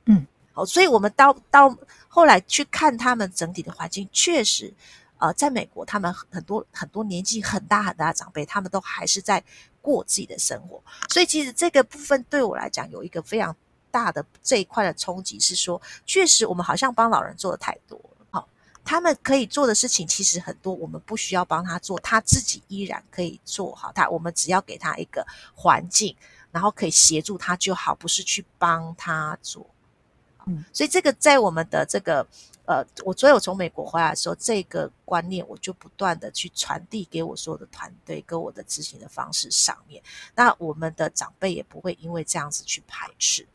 [0.05, 1.77] 嗯，好，所以我们到到
[2.07, 4.73] 后来去看他们整体的环境，确实，
[5.17, 9.43] 呃，在美国，他们很多很多年纪很大很大的长辈，他们都还是在
[9.81, 10.81] 过自己的生活。
[11.09, 13.53] 所以其实这个部分对我来讲有一个非常
[13.91, 17.99] 大的这一块的冲击，是说，确实我们好像帮老人做的太多。
[18.89, 24.09] 他们可以做的事情其实很多，我们不需要帮他做，他自己依然可以做好他。
[24.09, 25.23] 我们只要给他一个
[25.53, 26.15] 环境，
[26.51, 29.63] 然后可以协助他就好，不是去帮他做。
[30.47, 32.25] 嗯，所以这个在我们的这个
[32.65, 40.01] 呃，我所以我从美国回来的时候，这个观念我就不断的去传递给我所有的团队跟我的执行的方式上面。
[40.33, 43.47] 那我们的长辈也不会因为这样子去排斥。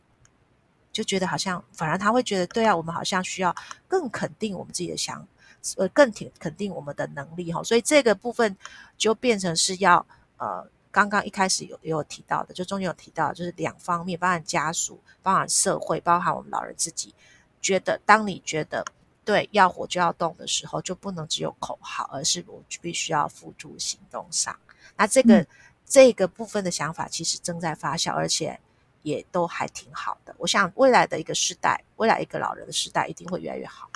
[0.95, 3.53] 就觉得好像，反而他会觉得，对啊，我们好像需要
[3.85, 5.27] 更肯定我们自己的想，
[5.75, 8.55] 呃，更挺肯定我们的能力哈，所以这个部分
[8.97, 10.05] 就变成是要，
[10.37, 17.13] 呃，刚刚一开始有有提到的，就中间有提到，就是两方面，包含家属，包含社会，包含我们老人自己，
[17.59, 18.85] 觉得当你觉得
[19.25, 24.57] 对要活就要动的时候，就不能只有口号，而是我必须要付诸行动上。
[24.95, 25.47] 那这个、嗯、
[25.85, 28.57] 这个部分的想法其实正在发酵，而且。
[29.05, 33.87] 也都还挺好的，我想未来的一个时代，未来一个老人的时代一定会越来越好。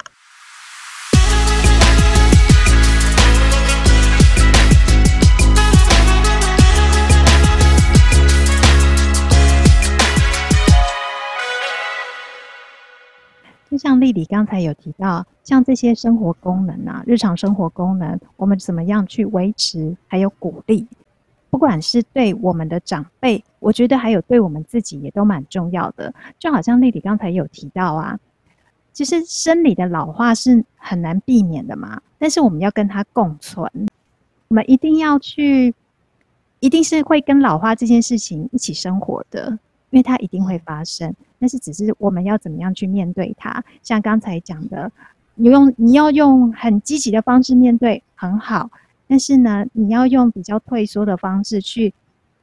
[13.72, 20.88] 就像丽丽刚才有提到，像这些生活功能啊，日常生活功能，我们怎么样去维持，还有鼓励。
[21.50, 26.14] 不管是对我们的长辈，我觉得还有对我们自己也都蛮重要的。
[26.38, 28.20] 就好像丽丽刚才有提到啊，
[28.94, 33.70] 其实生理的老化是很难避免的嘛，但是我们要跟它共存，
[34.50, 35.74] 我们一定要去，
[36.60, 39.50] 一定是会跟老化这件事情一起生活的，
[39.90, 41.14] 因为它一定会发生。
[41.40, 43.64] 但是只是我们要怎么样去面对它？
[43.82, 44.92] 像刚才讲的，
[45.36, 48.70] 你用你要用很积极的方式面对，很好。
[49.10, 51.92] 但是呢，你要用比较退缩的方式去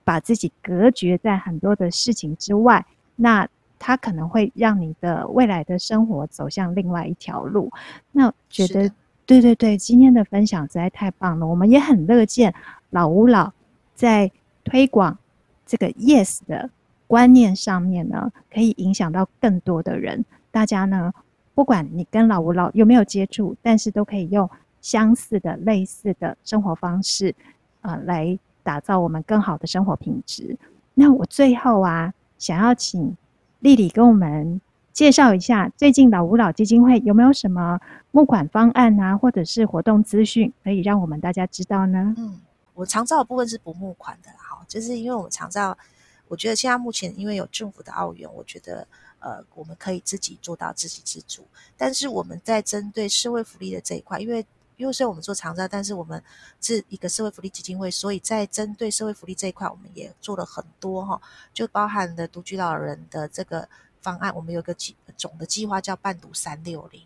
[0.03, 3.49] 把自己隔绝在很多的事情之外，那
[3.79, 7.71] 它可能会让你的未来的生活走向另外一条路。
[8.11, 8.91] 那觉得，
[9.25, 11.47] 对对对，今天的分享实在太棒了。
[11.47, 12.53] 我们也很乐见
[12.91, 13.53] 老吾老
[13.95, 14.29] 在
[14.65, 15.17] 推广
[15.65, 16.69] 这个 Yes 的
[17.07, 20.25] 观念上面呢，可以影响到更多的人。
[20.51, 21.15] 大家呢，
[21.55, 24.51] 不管你跟老吾老有没有接触，但是都可以用。
[24.87, 27.35] 相似的、类似的生活方式，
[27.81, 30.57] 呃，来打造我们更好的生活品质。
[30.95, 33.17] 那我最后啊，想要请
[33.59, 34.61] 丽丽跟我们
[34.93, 37.81] 介绍一下，最近老吾老基金会有没有什么
[38.13, 42.15] 募款方案啊，或者是活动资讯，可以让我们大家知道呢？
[42.17, 42.41] 嗯，
[42.75, 45.77] 我常照的部分是不募款的啦，哈，就是因为我们常照，
[46.29, 48.87] 我觉得现在目前因为有政府的澳元，我觉得
[49.19, 51.45] 呃，我们可以自己做到自给自足。
[51.77, 54.47] 但是我们在针对社会福利的这一块，因为
[54.77, 56.23] 因为虽然我们做长照，但是我们
[56.61, 61.21] 是一个社会福利基金会，所以在针对社会福利这一块，我们也做了很多哈，
[61.53, 63.69] 就包含了独居老人的这个
[64.01, 64.35] 方案。
[64.35, 67.03] 我们有个计总的计划叫伴读三六零。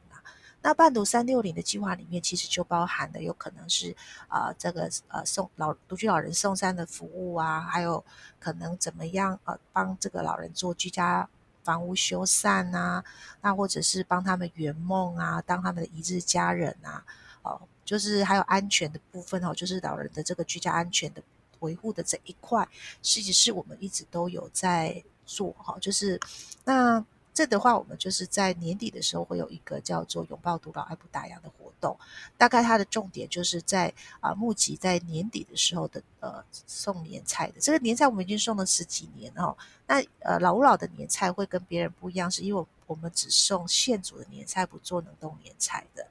[0.63, 3.97] 那伴读三六零的计划里面，其实就包含了有可能是
[4.29, 8.05] 啊、呃、这个呃送老独居老人送餐的服务啊，还有
[8.39, 11.27] 可能怎么样呃帮这个老人做居家
[11.65, 13.03] 房屋修缮啊，
[13.41, 17.03] 那或者是帮他们圆梦啊，当他们的一日家人啊，
[17.43, 21.23] 哦，就是还有安全的部分哦，就是老人的这个居家安全的
[21.61, 22.69] 维护的这一块，
[23.03, 26.21] 实际是我们一直都有在做哈，就是
[26.65, 27.05] 那。
[27.33, 31.97] 这的话，我们就是在年底的时候会有一个叫做“拥抱独老，爱不打烊”的活动。
[32.37, 39.57] 大概它的重点就是在啊，募集在年底的时候的呃送年菜的这个年菜，我们已经送了十几年哦。
[39.87, 46.05] 那呃老吾老的年菜会跟别人不一样，是因为我们只送现煮的年菜，不做冷冻年菜的。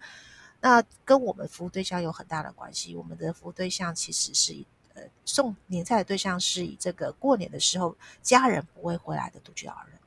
[0.62, 2.96] 那跟我们服务对象有很大的关系。
[2.96, 4.54] 我们的服务对象其实是
[4.94, 10.00] 呃送年菜的对象是以这个过年的时候家人不会回来的独居老人。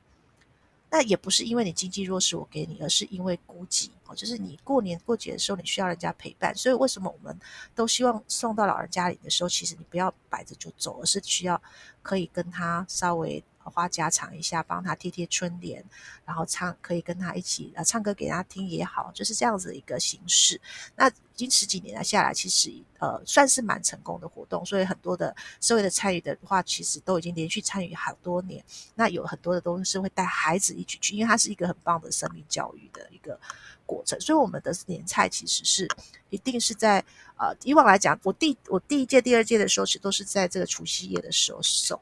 [0.90, 7.34] 那也不是因为你经济弱势我给你，而是因为孤寂哦，就是你过年过节的时候你需要人家陪伴，所以为什么我们
[7.74, 11.62] 都希望送到老人家里的时候，其实你不要摆着就走，而是需要
[12.02, 13.42] 可以跟他稍微。
[13.70, 15.84] 花家常一下，帮他贴贴春联，
[16.24, 20.60] 然后唱，可以跟他一起呃唱歌给他听也好，就是这样子的一个形式。
[20.96, 28.62] 那已经十几年了下来，其实呃算是蛮成功的活动，所以很多的社会的参与的话，其实都已经连续参与好多年。
[28.94, 33.38] 那有很多的东西是会带孩子一起去，因为它是一个很棒的生命教育的一个
[33.86, 34.20] 过程。
[34.20, 35.88] 所以我们的年菜其实是
[36.28, 37.02] 一定是在
[37.38, 41.98] 呃以往来讲，我第我第一届、第二届的时候，其实都是在这个除夕夜的时候送。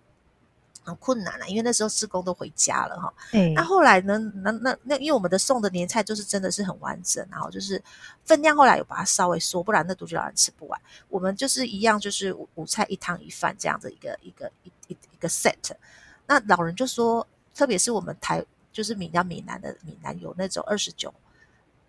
[0.82, 3.12] 很困难了，因为那时候施工都回家了哈。
[3.32, 3.52] 嗯。
[3.54, 4.18] 那后来呢？
[4.36, 7.82] 那那那，因为我们的送的年菜就是真的是很完整，然后就是
[8.24, 10.80] 分量后来有把它稍微缩，不然那独居老人吃不完。
[11.08, 15.54] 我们就是一样，就是五菜一汤一饭这样的一个一个一一一个 set。
[16.26, 21.12] 那老人就说，特别是我们台就是闽江闽南的闽南有那种二十九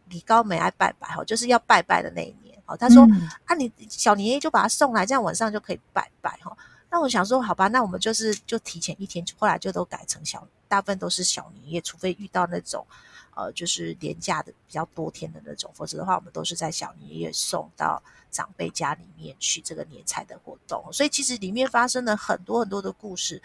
[0.10, 2.76] 李高梅爱拜拜哈，就是要拜拜的那一年哦。
[2.76, 6.56] 他说、嗯、啊，你小年夜就把它送来，这样晚上就可以拜拜哈。
[6.92, 12.86] 那我想说，好吧，那我们就是就提前一天，后来就都改成小，大部分都是小年夜，除非遇到那种，
[13.34, 20.84] 呃，就是连假的比较多天的那种，否则的话，我们都是在小年夜送到长辈家里面去这个年菜的活动。
[20.92, 23.42] 所以其实里面发生了很多很多的故事，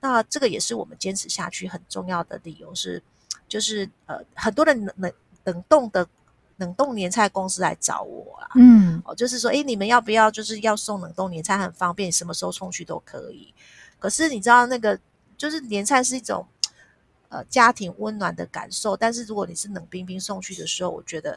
[0.00, 3.02] 那这个也是我们坚持下去很重要的理由是，
[3.48, 5.12] 就是呃，很多人能能
[5.44, 6.06] 冷冻的。
[6.62, 13.52] 冷冻年菜公司来找我啊，嗯，哦，就是说，诶，你们要不要就是要送冷冻年菜，很方便，什么时候送去都可以。
[13.98, 14.96] 可是你知道那个，
[15.36, 16.46] 就是年菜是一种
[17.30, 21.36] 呃家庭温暖的感受，但是如果你是冷冰冰送去的时候，我觉得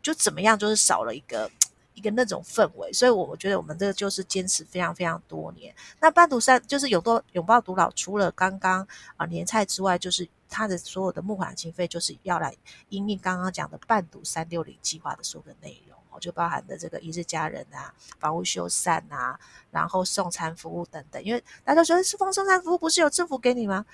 [0.00, 1.50] 就怎么样，就是少了一个
[1.98, 2.92] 一个那种氛围。
[2.92, 5.74] 所以，我我觉得我们这个就是坚持非常非常多年。
[6.00, 8.86] 那伴读三就是永多永抱独老，除了刚刚
[9.16, 10.28] 啊、年菜之外，就是。
[10.50, 12.56] 他的所有的募款经费就是要来
[12.88, 19.38] 因应刚刚讲的伴读三六零计划的所有的内容，就包含的这个一日家人啊、房屋修缮啊，
[19.70, 21.22] 然后送餐服务等等。
[21.22, 23.84] 因为大家觉得是放送餐服务不是有政府给你吗？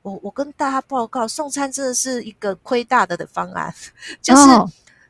[0.00, 3.74] 我我跟大家报告，送餐真的是一个亏大的的方案，
[4.22, 4.42] 就是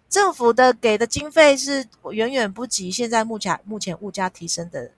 [0.09, 4.91] 政府的给的经费是远远不及现在目前目前物价提升的。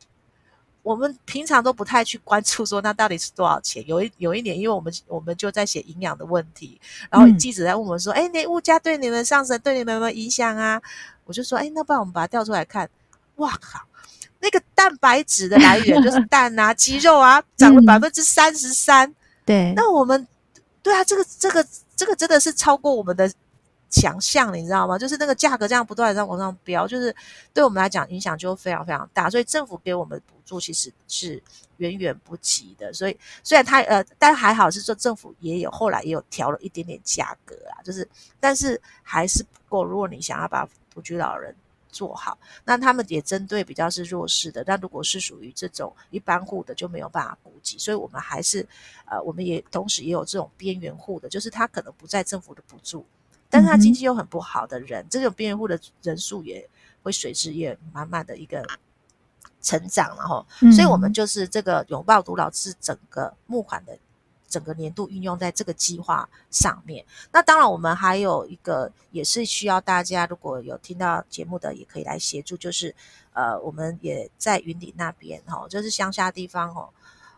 [0.82, 3.86] 我们平常都不太去关注说那到底是多少钱。
[3.86, 6.80] 有一有一年，因为我们我们就在写营养的问题，
[7.10, 10.80] 然后记者在问我们说：“哎、嗯，那物价对你们上升，对你们有没有影响啊？”
[11.26, 12.88] 我就说：“哎，那不然我们把它调出来看。”
[13.36, 13.80] 哇靠，
[14.40, 19.14] 那个蛋白质的来源 就是蛋啊、 鸡肉啊，涨了百分之三十三。
[19.44, 20.26] 对，那我们
[20.82, 23.30] 对啊，这个这个这个真的是超过我们的。
[23.90, 24.96] 强项，你知道吗？
[24.96, 27.14] 就是那个价格这样不断的在往上飙，就是
[27.52, 29.28] 对我们来讲影响就非常非常大。
[29.28, 31.42] 所以政府给我们补助其实是
[31.78, 32.92] 远远不及的。
[32.92, 39.84] 所以虽然他呃，但还好是说政府也有后来也有调了一点点价格啊，就是但是还是不够。
[39.84, 41.54] 如果你想要把独居老人
[41.88, 44.62] 做好，那他们也针对比较是弱势的。
[44.62, 47.76] 但如果是属于这种一般户的，就没有办法顾及。
[47.76, 48.64] 所以我们还是
[49.06, 53.04] 呃，我们也同时也有这种边缘户的，就是他可能不在政府的补助。
[53.50, 56.66] 但是他经济又很不好的人，嗯、这种边缘户的人数也
[57.02, 58.64] 会随之也慢慢的一个
[59.60, 63.98] 成长，然后，所以我们就是这个拥抱独老是整个募款的
[64.48, 67.04] 整个年度运用在这个计划上面。
[67.32, 72.94] 那当然，我们还有一个也是需要大家如果有听到节目的，也可以来协助，就是
[73.32, 76.88] 呃，我们也在云顶那边哈，就是乡下地方哦，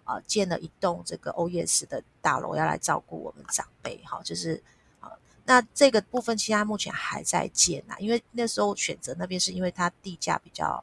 [0.04, 4.62] 呃，建了一栋这个欧耶斯的大楼，要来照顾我们长辈哈，就是。
[5.44, 10.82] 那这个部分其实它目前还在建呐，因为那时候选择那边是因为它地价比较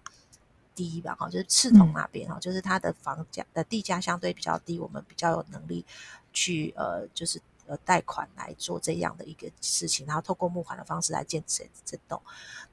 [0.76, 5.86] 低吧，哈，就是赤桐那边哈，就是它的房价的地价相对比较低，我们比较有能力
[6.34, 12.22] 去呃，就是呃贷款来做这样的一个事情，然后透过募款的方式来建这这栋。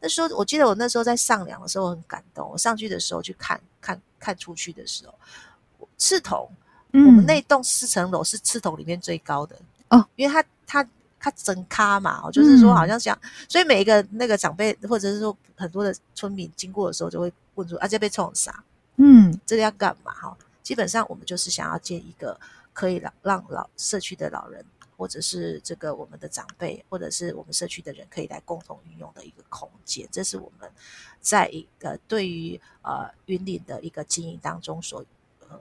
[0.01, 5.15] 那时候我记得我那时候在上梁的时候很感动，我上去的时候去看看看出去的时候，
[5.97, 6.51] 莿桐，
[6.93, 9.57] 我们那栋四层楼是赤桐里面最高的。
[9.89, 10.89] 哦，因为他他
[11.27, 18.63] 他整咖嘛，就是说好像想，嗯、所以每一个那个长辈或者是说很多的村民经过的时候，就会问说：“啊，这被冲啥？
[18.95, 22.39] 嗯，这个要干嘛？”哈，基本上我们就是想要建一个
[22.73, 24.65] 可以让让老社区的老人，
[24.97, 30.09] 或者是这个我们的长辈，或者是我们社区的人可以来共同运用的一个空间。
[30.13, 30.71] 这是我们
[31.21, 35.05] 在一个对于呃云岭的一个经营当中所
[35.49, 35.59] 呃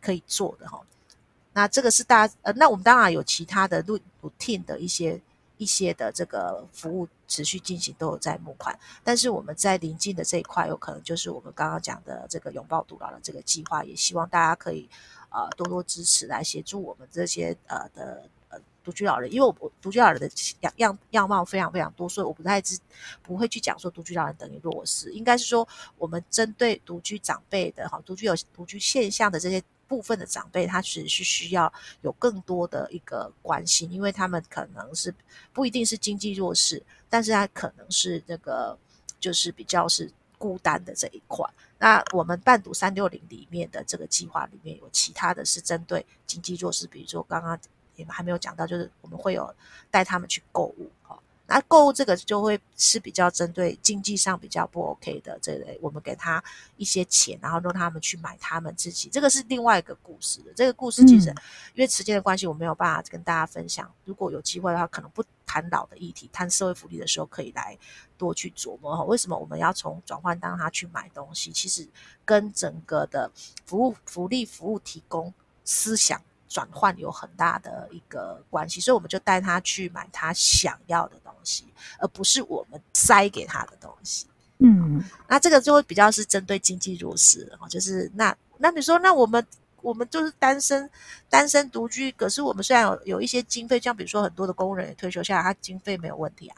[0.00, 0.80] 可以做的哈。
[1.58, 5.20] 那这个是大家呃，那我们当然有其他的 routine 的一些
[5.56, 8.78] 一些的这个服务持续进行，都有在募款。
[9.02, 14.88] 但是我们在邻近的这一块，有可能就是我们刚刚讲的这个拥抱独老的这个计划，也希望大家可以
[15.30, 19.32] 呃多多支持，来协助我们这些呃的呃独居老人。
[19.32, 20.30] 因为我独居老人的
[20.60, 22.78] 样样样貌非常非常多，所以我不太知
[23.20, 29.60] 不会去讲说独居老人等于弱势，应该是说我们针对独居长辈的哈，独居有独居现象的这些。
[29.88, 31.72] 部分的长辈，他其实是需要
[32.02, 35.12] 有更多的一个关心，因为他们可能是
[35.52, 38.78] 不一定是经济弱势，但是他可能是那个
[39.18, 41.44] 就是比较是孤单的这一块。
[41.78, 47.58] 那我们伴读三六零里面的这个计划里面有其他的是针对经济弱势，比如说刚刚
[47.96, 49.52] 你们还没有讲到，就是我们会有
[49.90, 51.18] 带他们去购物哈。
[51.50, 56.44] 那购物这个就会是比较针对经济上比较不 OK 的这类，我们给他
[56.76, 59.08] 一些钱，然后让他们去买他们自己。
[59.08, 60.52] 这个是另外一个故事的。
[60.54, 61.30] 这个故事其实
[61.74, 63.90] 因为时间的关系，我没有办法跟大家分享。
[64.04, 67.78] 如果有机会的话，可能不谈老的议题，谈社会福利的时候，可以来
[68.18, 69.02] 多去琢磨哈。
[69.04, 71.50] 为什么我们要从转换当他去买东西？
[71.50, 71.88] 其实
[72.26, 73.30] 跟整个的
[73.64, 75.32] 服务、福利、服务提供
[75.64, 76.20] 思想。
[76.50, 81.64] 转换有很大的一个关系，所以我们就带他去买他想要的东西，
[81.98, 84.26] 而不是我们塞给他的东西。
[84.58, 89.44] 嗯，那这个就会比较是针对经济弱势的，就是那那你说，那我们
[89.82, 90.90] 我们就是单身
[91.28, 96.56] 单身独居，可是我们虽然有有一些经费，像比如说很多的工人也退休下来，他经费没有问题啊，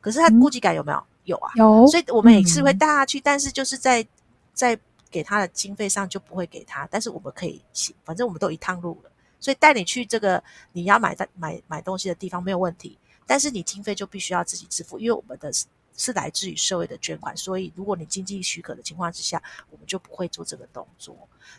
[0.00, 1.02] 可是他孤寂感有没有？
[1.24, 1.86] 有啊，有。
[1.86, 4.06] 所以我们也是会带他去，但是就是在
[4.54, 4.78] 在
[5.10, 7.62] 给他的经费上就不会给他，但是我们可以，
[8.02, 9.10] 反正我们都一趟路了。
[9.38, 12.98] 所以带你去这个你要买的买买东西的地方没有问题，
[13.28, 15.66] 但是你经费就必须要自己支付，因为我们的是
[15.96, 21.14] 是来自于社会的捐款，所以如果你经济许可的情况之下，我们就不会做这个动作。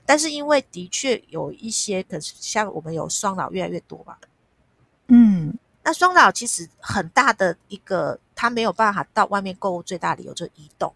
[0.05, 4.19] 但是因为的确有一些，可是像我们有双老越来越多吧，
[5.07, 10.93] 嗯，那双老其实很大的一个，他没有办法到外面购物，最大理由就是移动，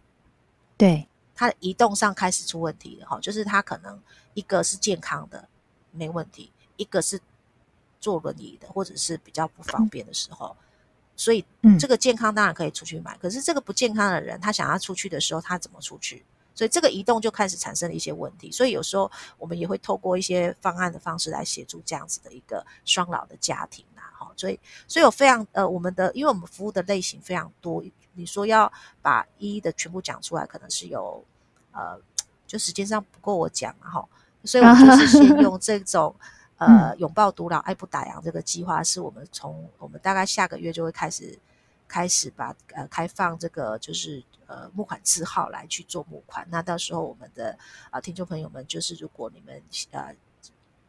[0.76, 4.02] 对，他的移动上开始出问题了哈，就是他可能
[4.34, 5.48] 一个是健康的
[5.92, 6.50] 没问题。
[6.76, 7.20] 一个是
[8.00, 10.56] 坐轮椅的，或者是比较不方便的时候，
[11.16, 11.44] 所以
[11.78, 13.16] 这个健康当然可以出去买。
[13.18, 16.24] 可是这个不健康的人，他想要出去的时候，他怎么出去？
[16.54, 18.50] 所以这个移动就开始产生了一些问题。
[18.50, 24.32] 所以有时候我们也会透过一些方案的方式来协助这样子的一个双老的家庭呐，哈。
[24.36, 27.82] 所以，所以有非常呃，我们的因为我们服务的类型非常多，
[28.14, 31.24] 你说要把一一的全部讲出来，可能是有
[31.72, 31.98] 呃，
[32.46, 34.08] 就时间上不够我讲嘛，哈。
[34.44, 36.14] 所以我们就是先用这种。
[36.56, 41.38] 呃，拥抱独老，爱不打烊这个计划是我们从我们大概下个月就会开始
[41.88, 46.46] 开始把呃开放这个就是呃募款字号来去做募款。
[46.50, 47.50] 那到时候我们的
[47.86, 50.14] 啊、呃、听众朋友们，就是如果你们呃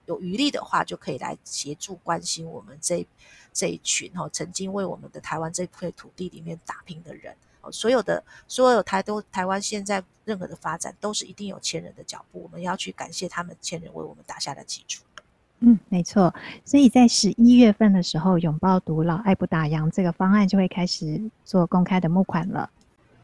[0.06, 3.06] 有余力的话，就可以来协助关心我们这
[3.52, 7.36] 这一群哈、哦，曾经为我们的台湾这块土地里面打拼的人。
[7.62, 15.04] 哦，所有的所有台都台湾现在任何的发展都是一定有前人的脚步，我们要去感谢他们前人为我们打下的基础。
[15.62, 16.34] 嗯，没错。
[16.64, 22.70] 所以在十一月份的时候，拥抱独老，爱不打烊这个方案就会开始做公开的募款了。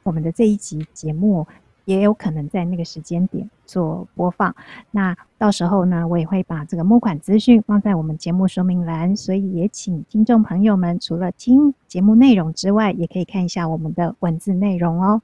[0.04, 1.46] 我们的这一集节目
[1.86, 4.56] 也有可能在那个时间点做播放。
[4.90, 15.22] 那到时候呢，我也会把这个募款资讯放在我们节目说明栏，所以也请听众朋友们除了听节目内容之外，也可以看一下我们的文字内容哦。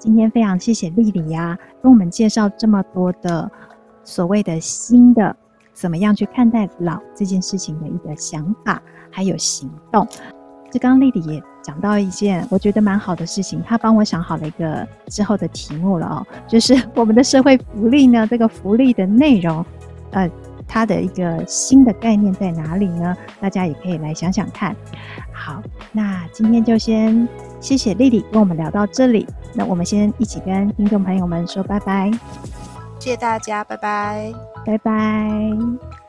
[0.00, 3.48] 今天非常谢谢丽丽呀，跟我们介绍这么多的
[4.02, 5.36] 所谓的新的
[5.74, 10.08] 怎么样去看待老这件事情的一个想法，还有行动。
[10.70, 19.62] 这刚刚莉莉也讲到一件我觉得蛮好的事情，她帮我想好了一个之后的题目了哦，就是我们的社会福利呢，这个福利的内容，
[20.12, 20.30] 呃，
[20.72, 23.16] 它的一个新的概念在哪里呢？
[23.40, 24.74] 大家也可以来想想看。
[25.32, 25.60] 好，
[25.90, 27.28] 那今天就先
[27.60, 29.26] 谢谢丽丽跟我们聊到这里。
[29.52, 32.08] 那我们先一起跟听众朋友们说拜拜，
[33.00, 34.32] 谢谢大家，拜拜，
[34.64, 35.99] 拜拜。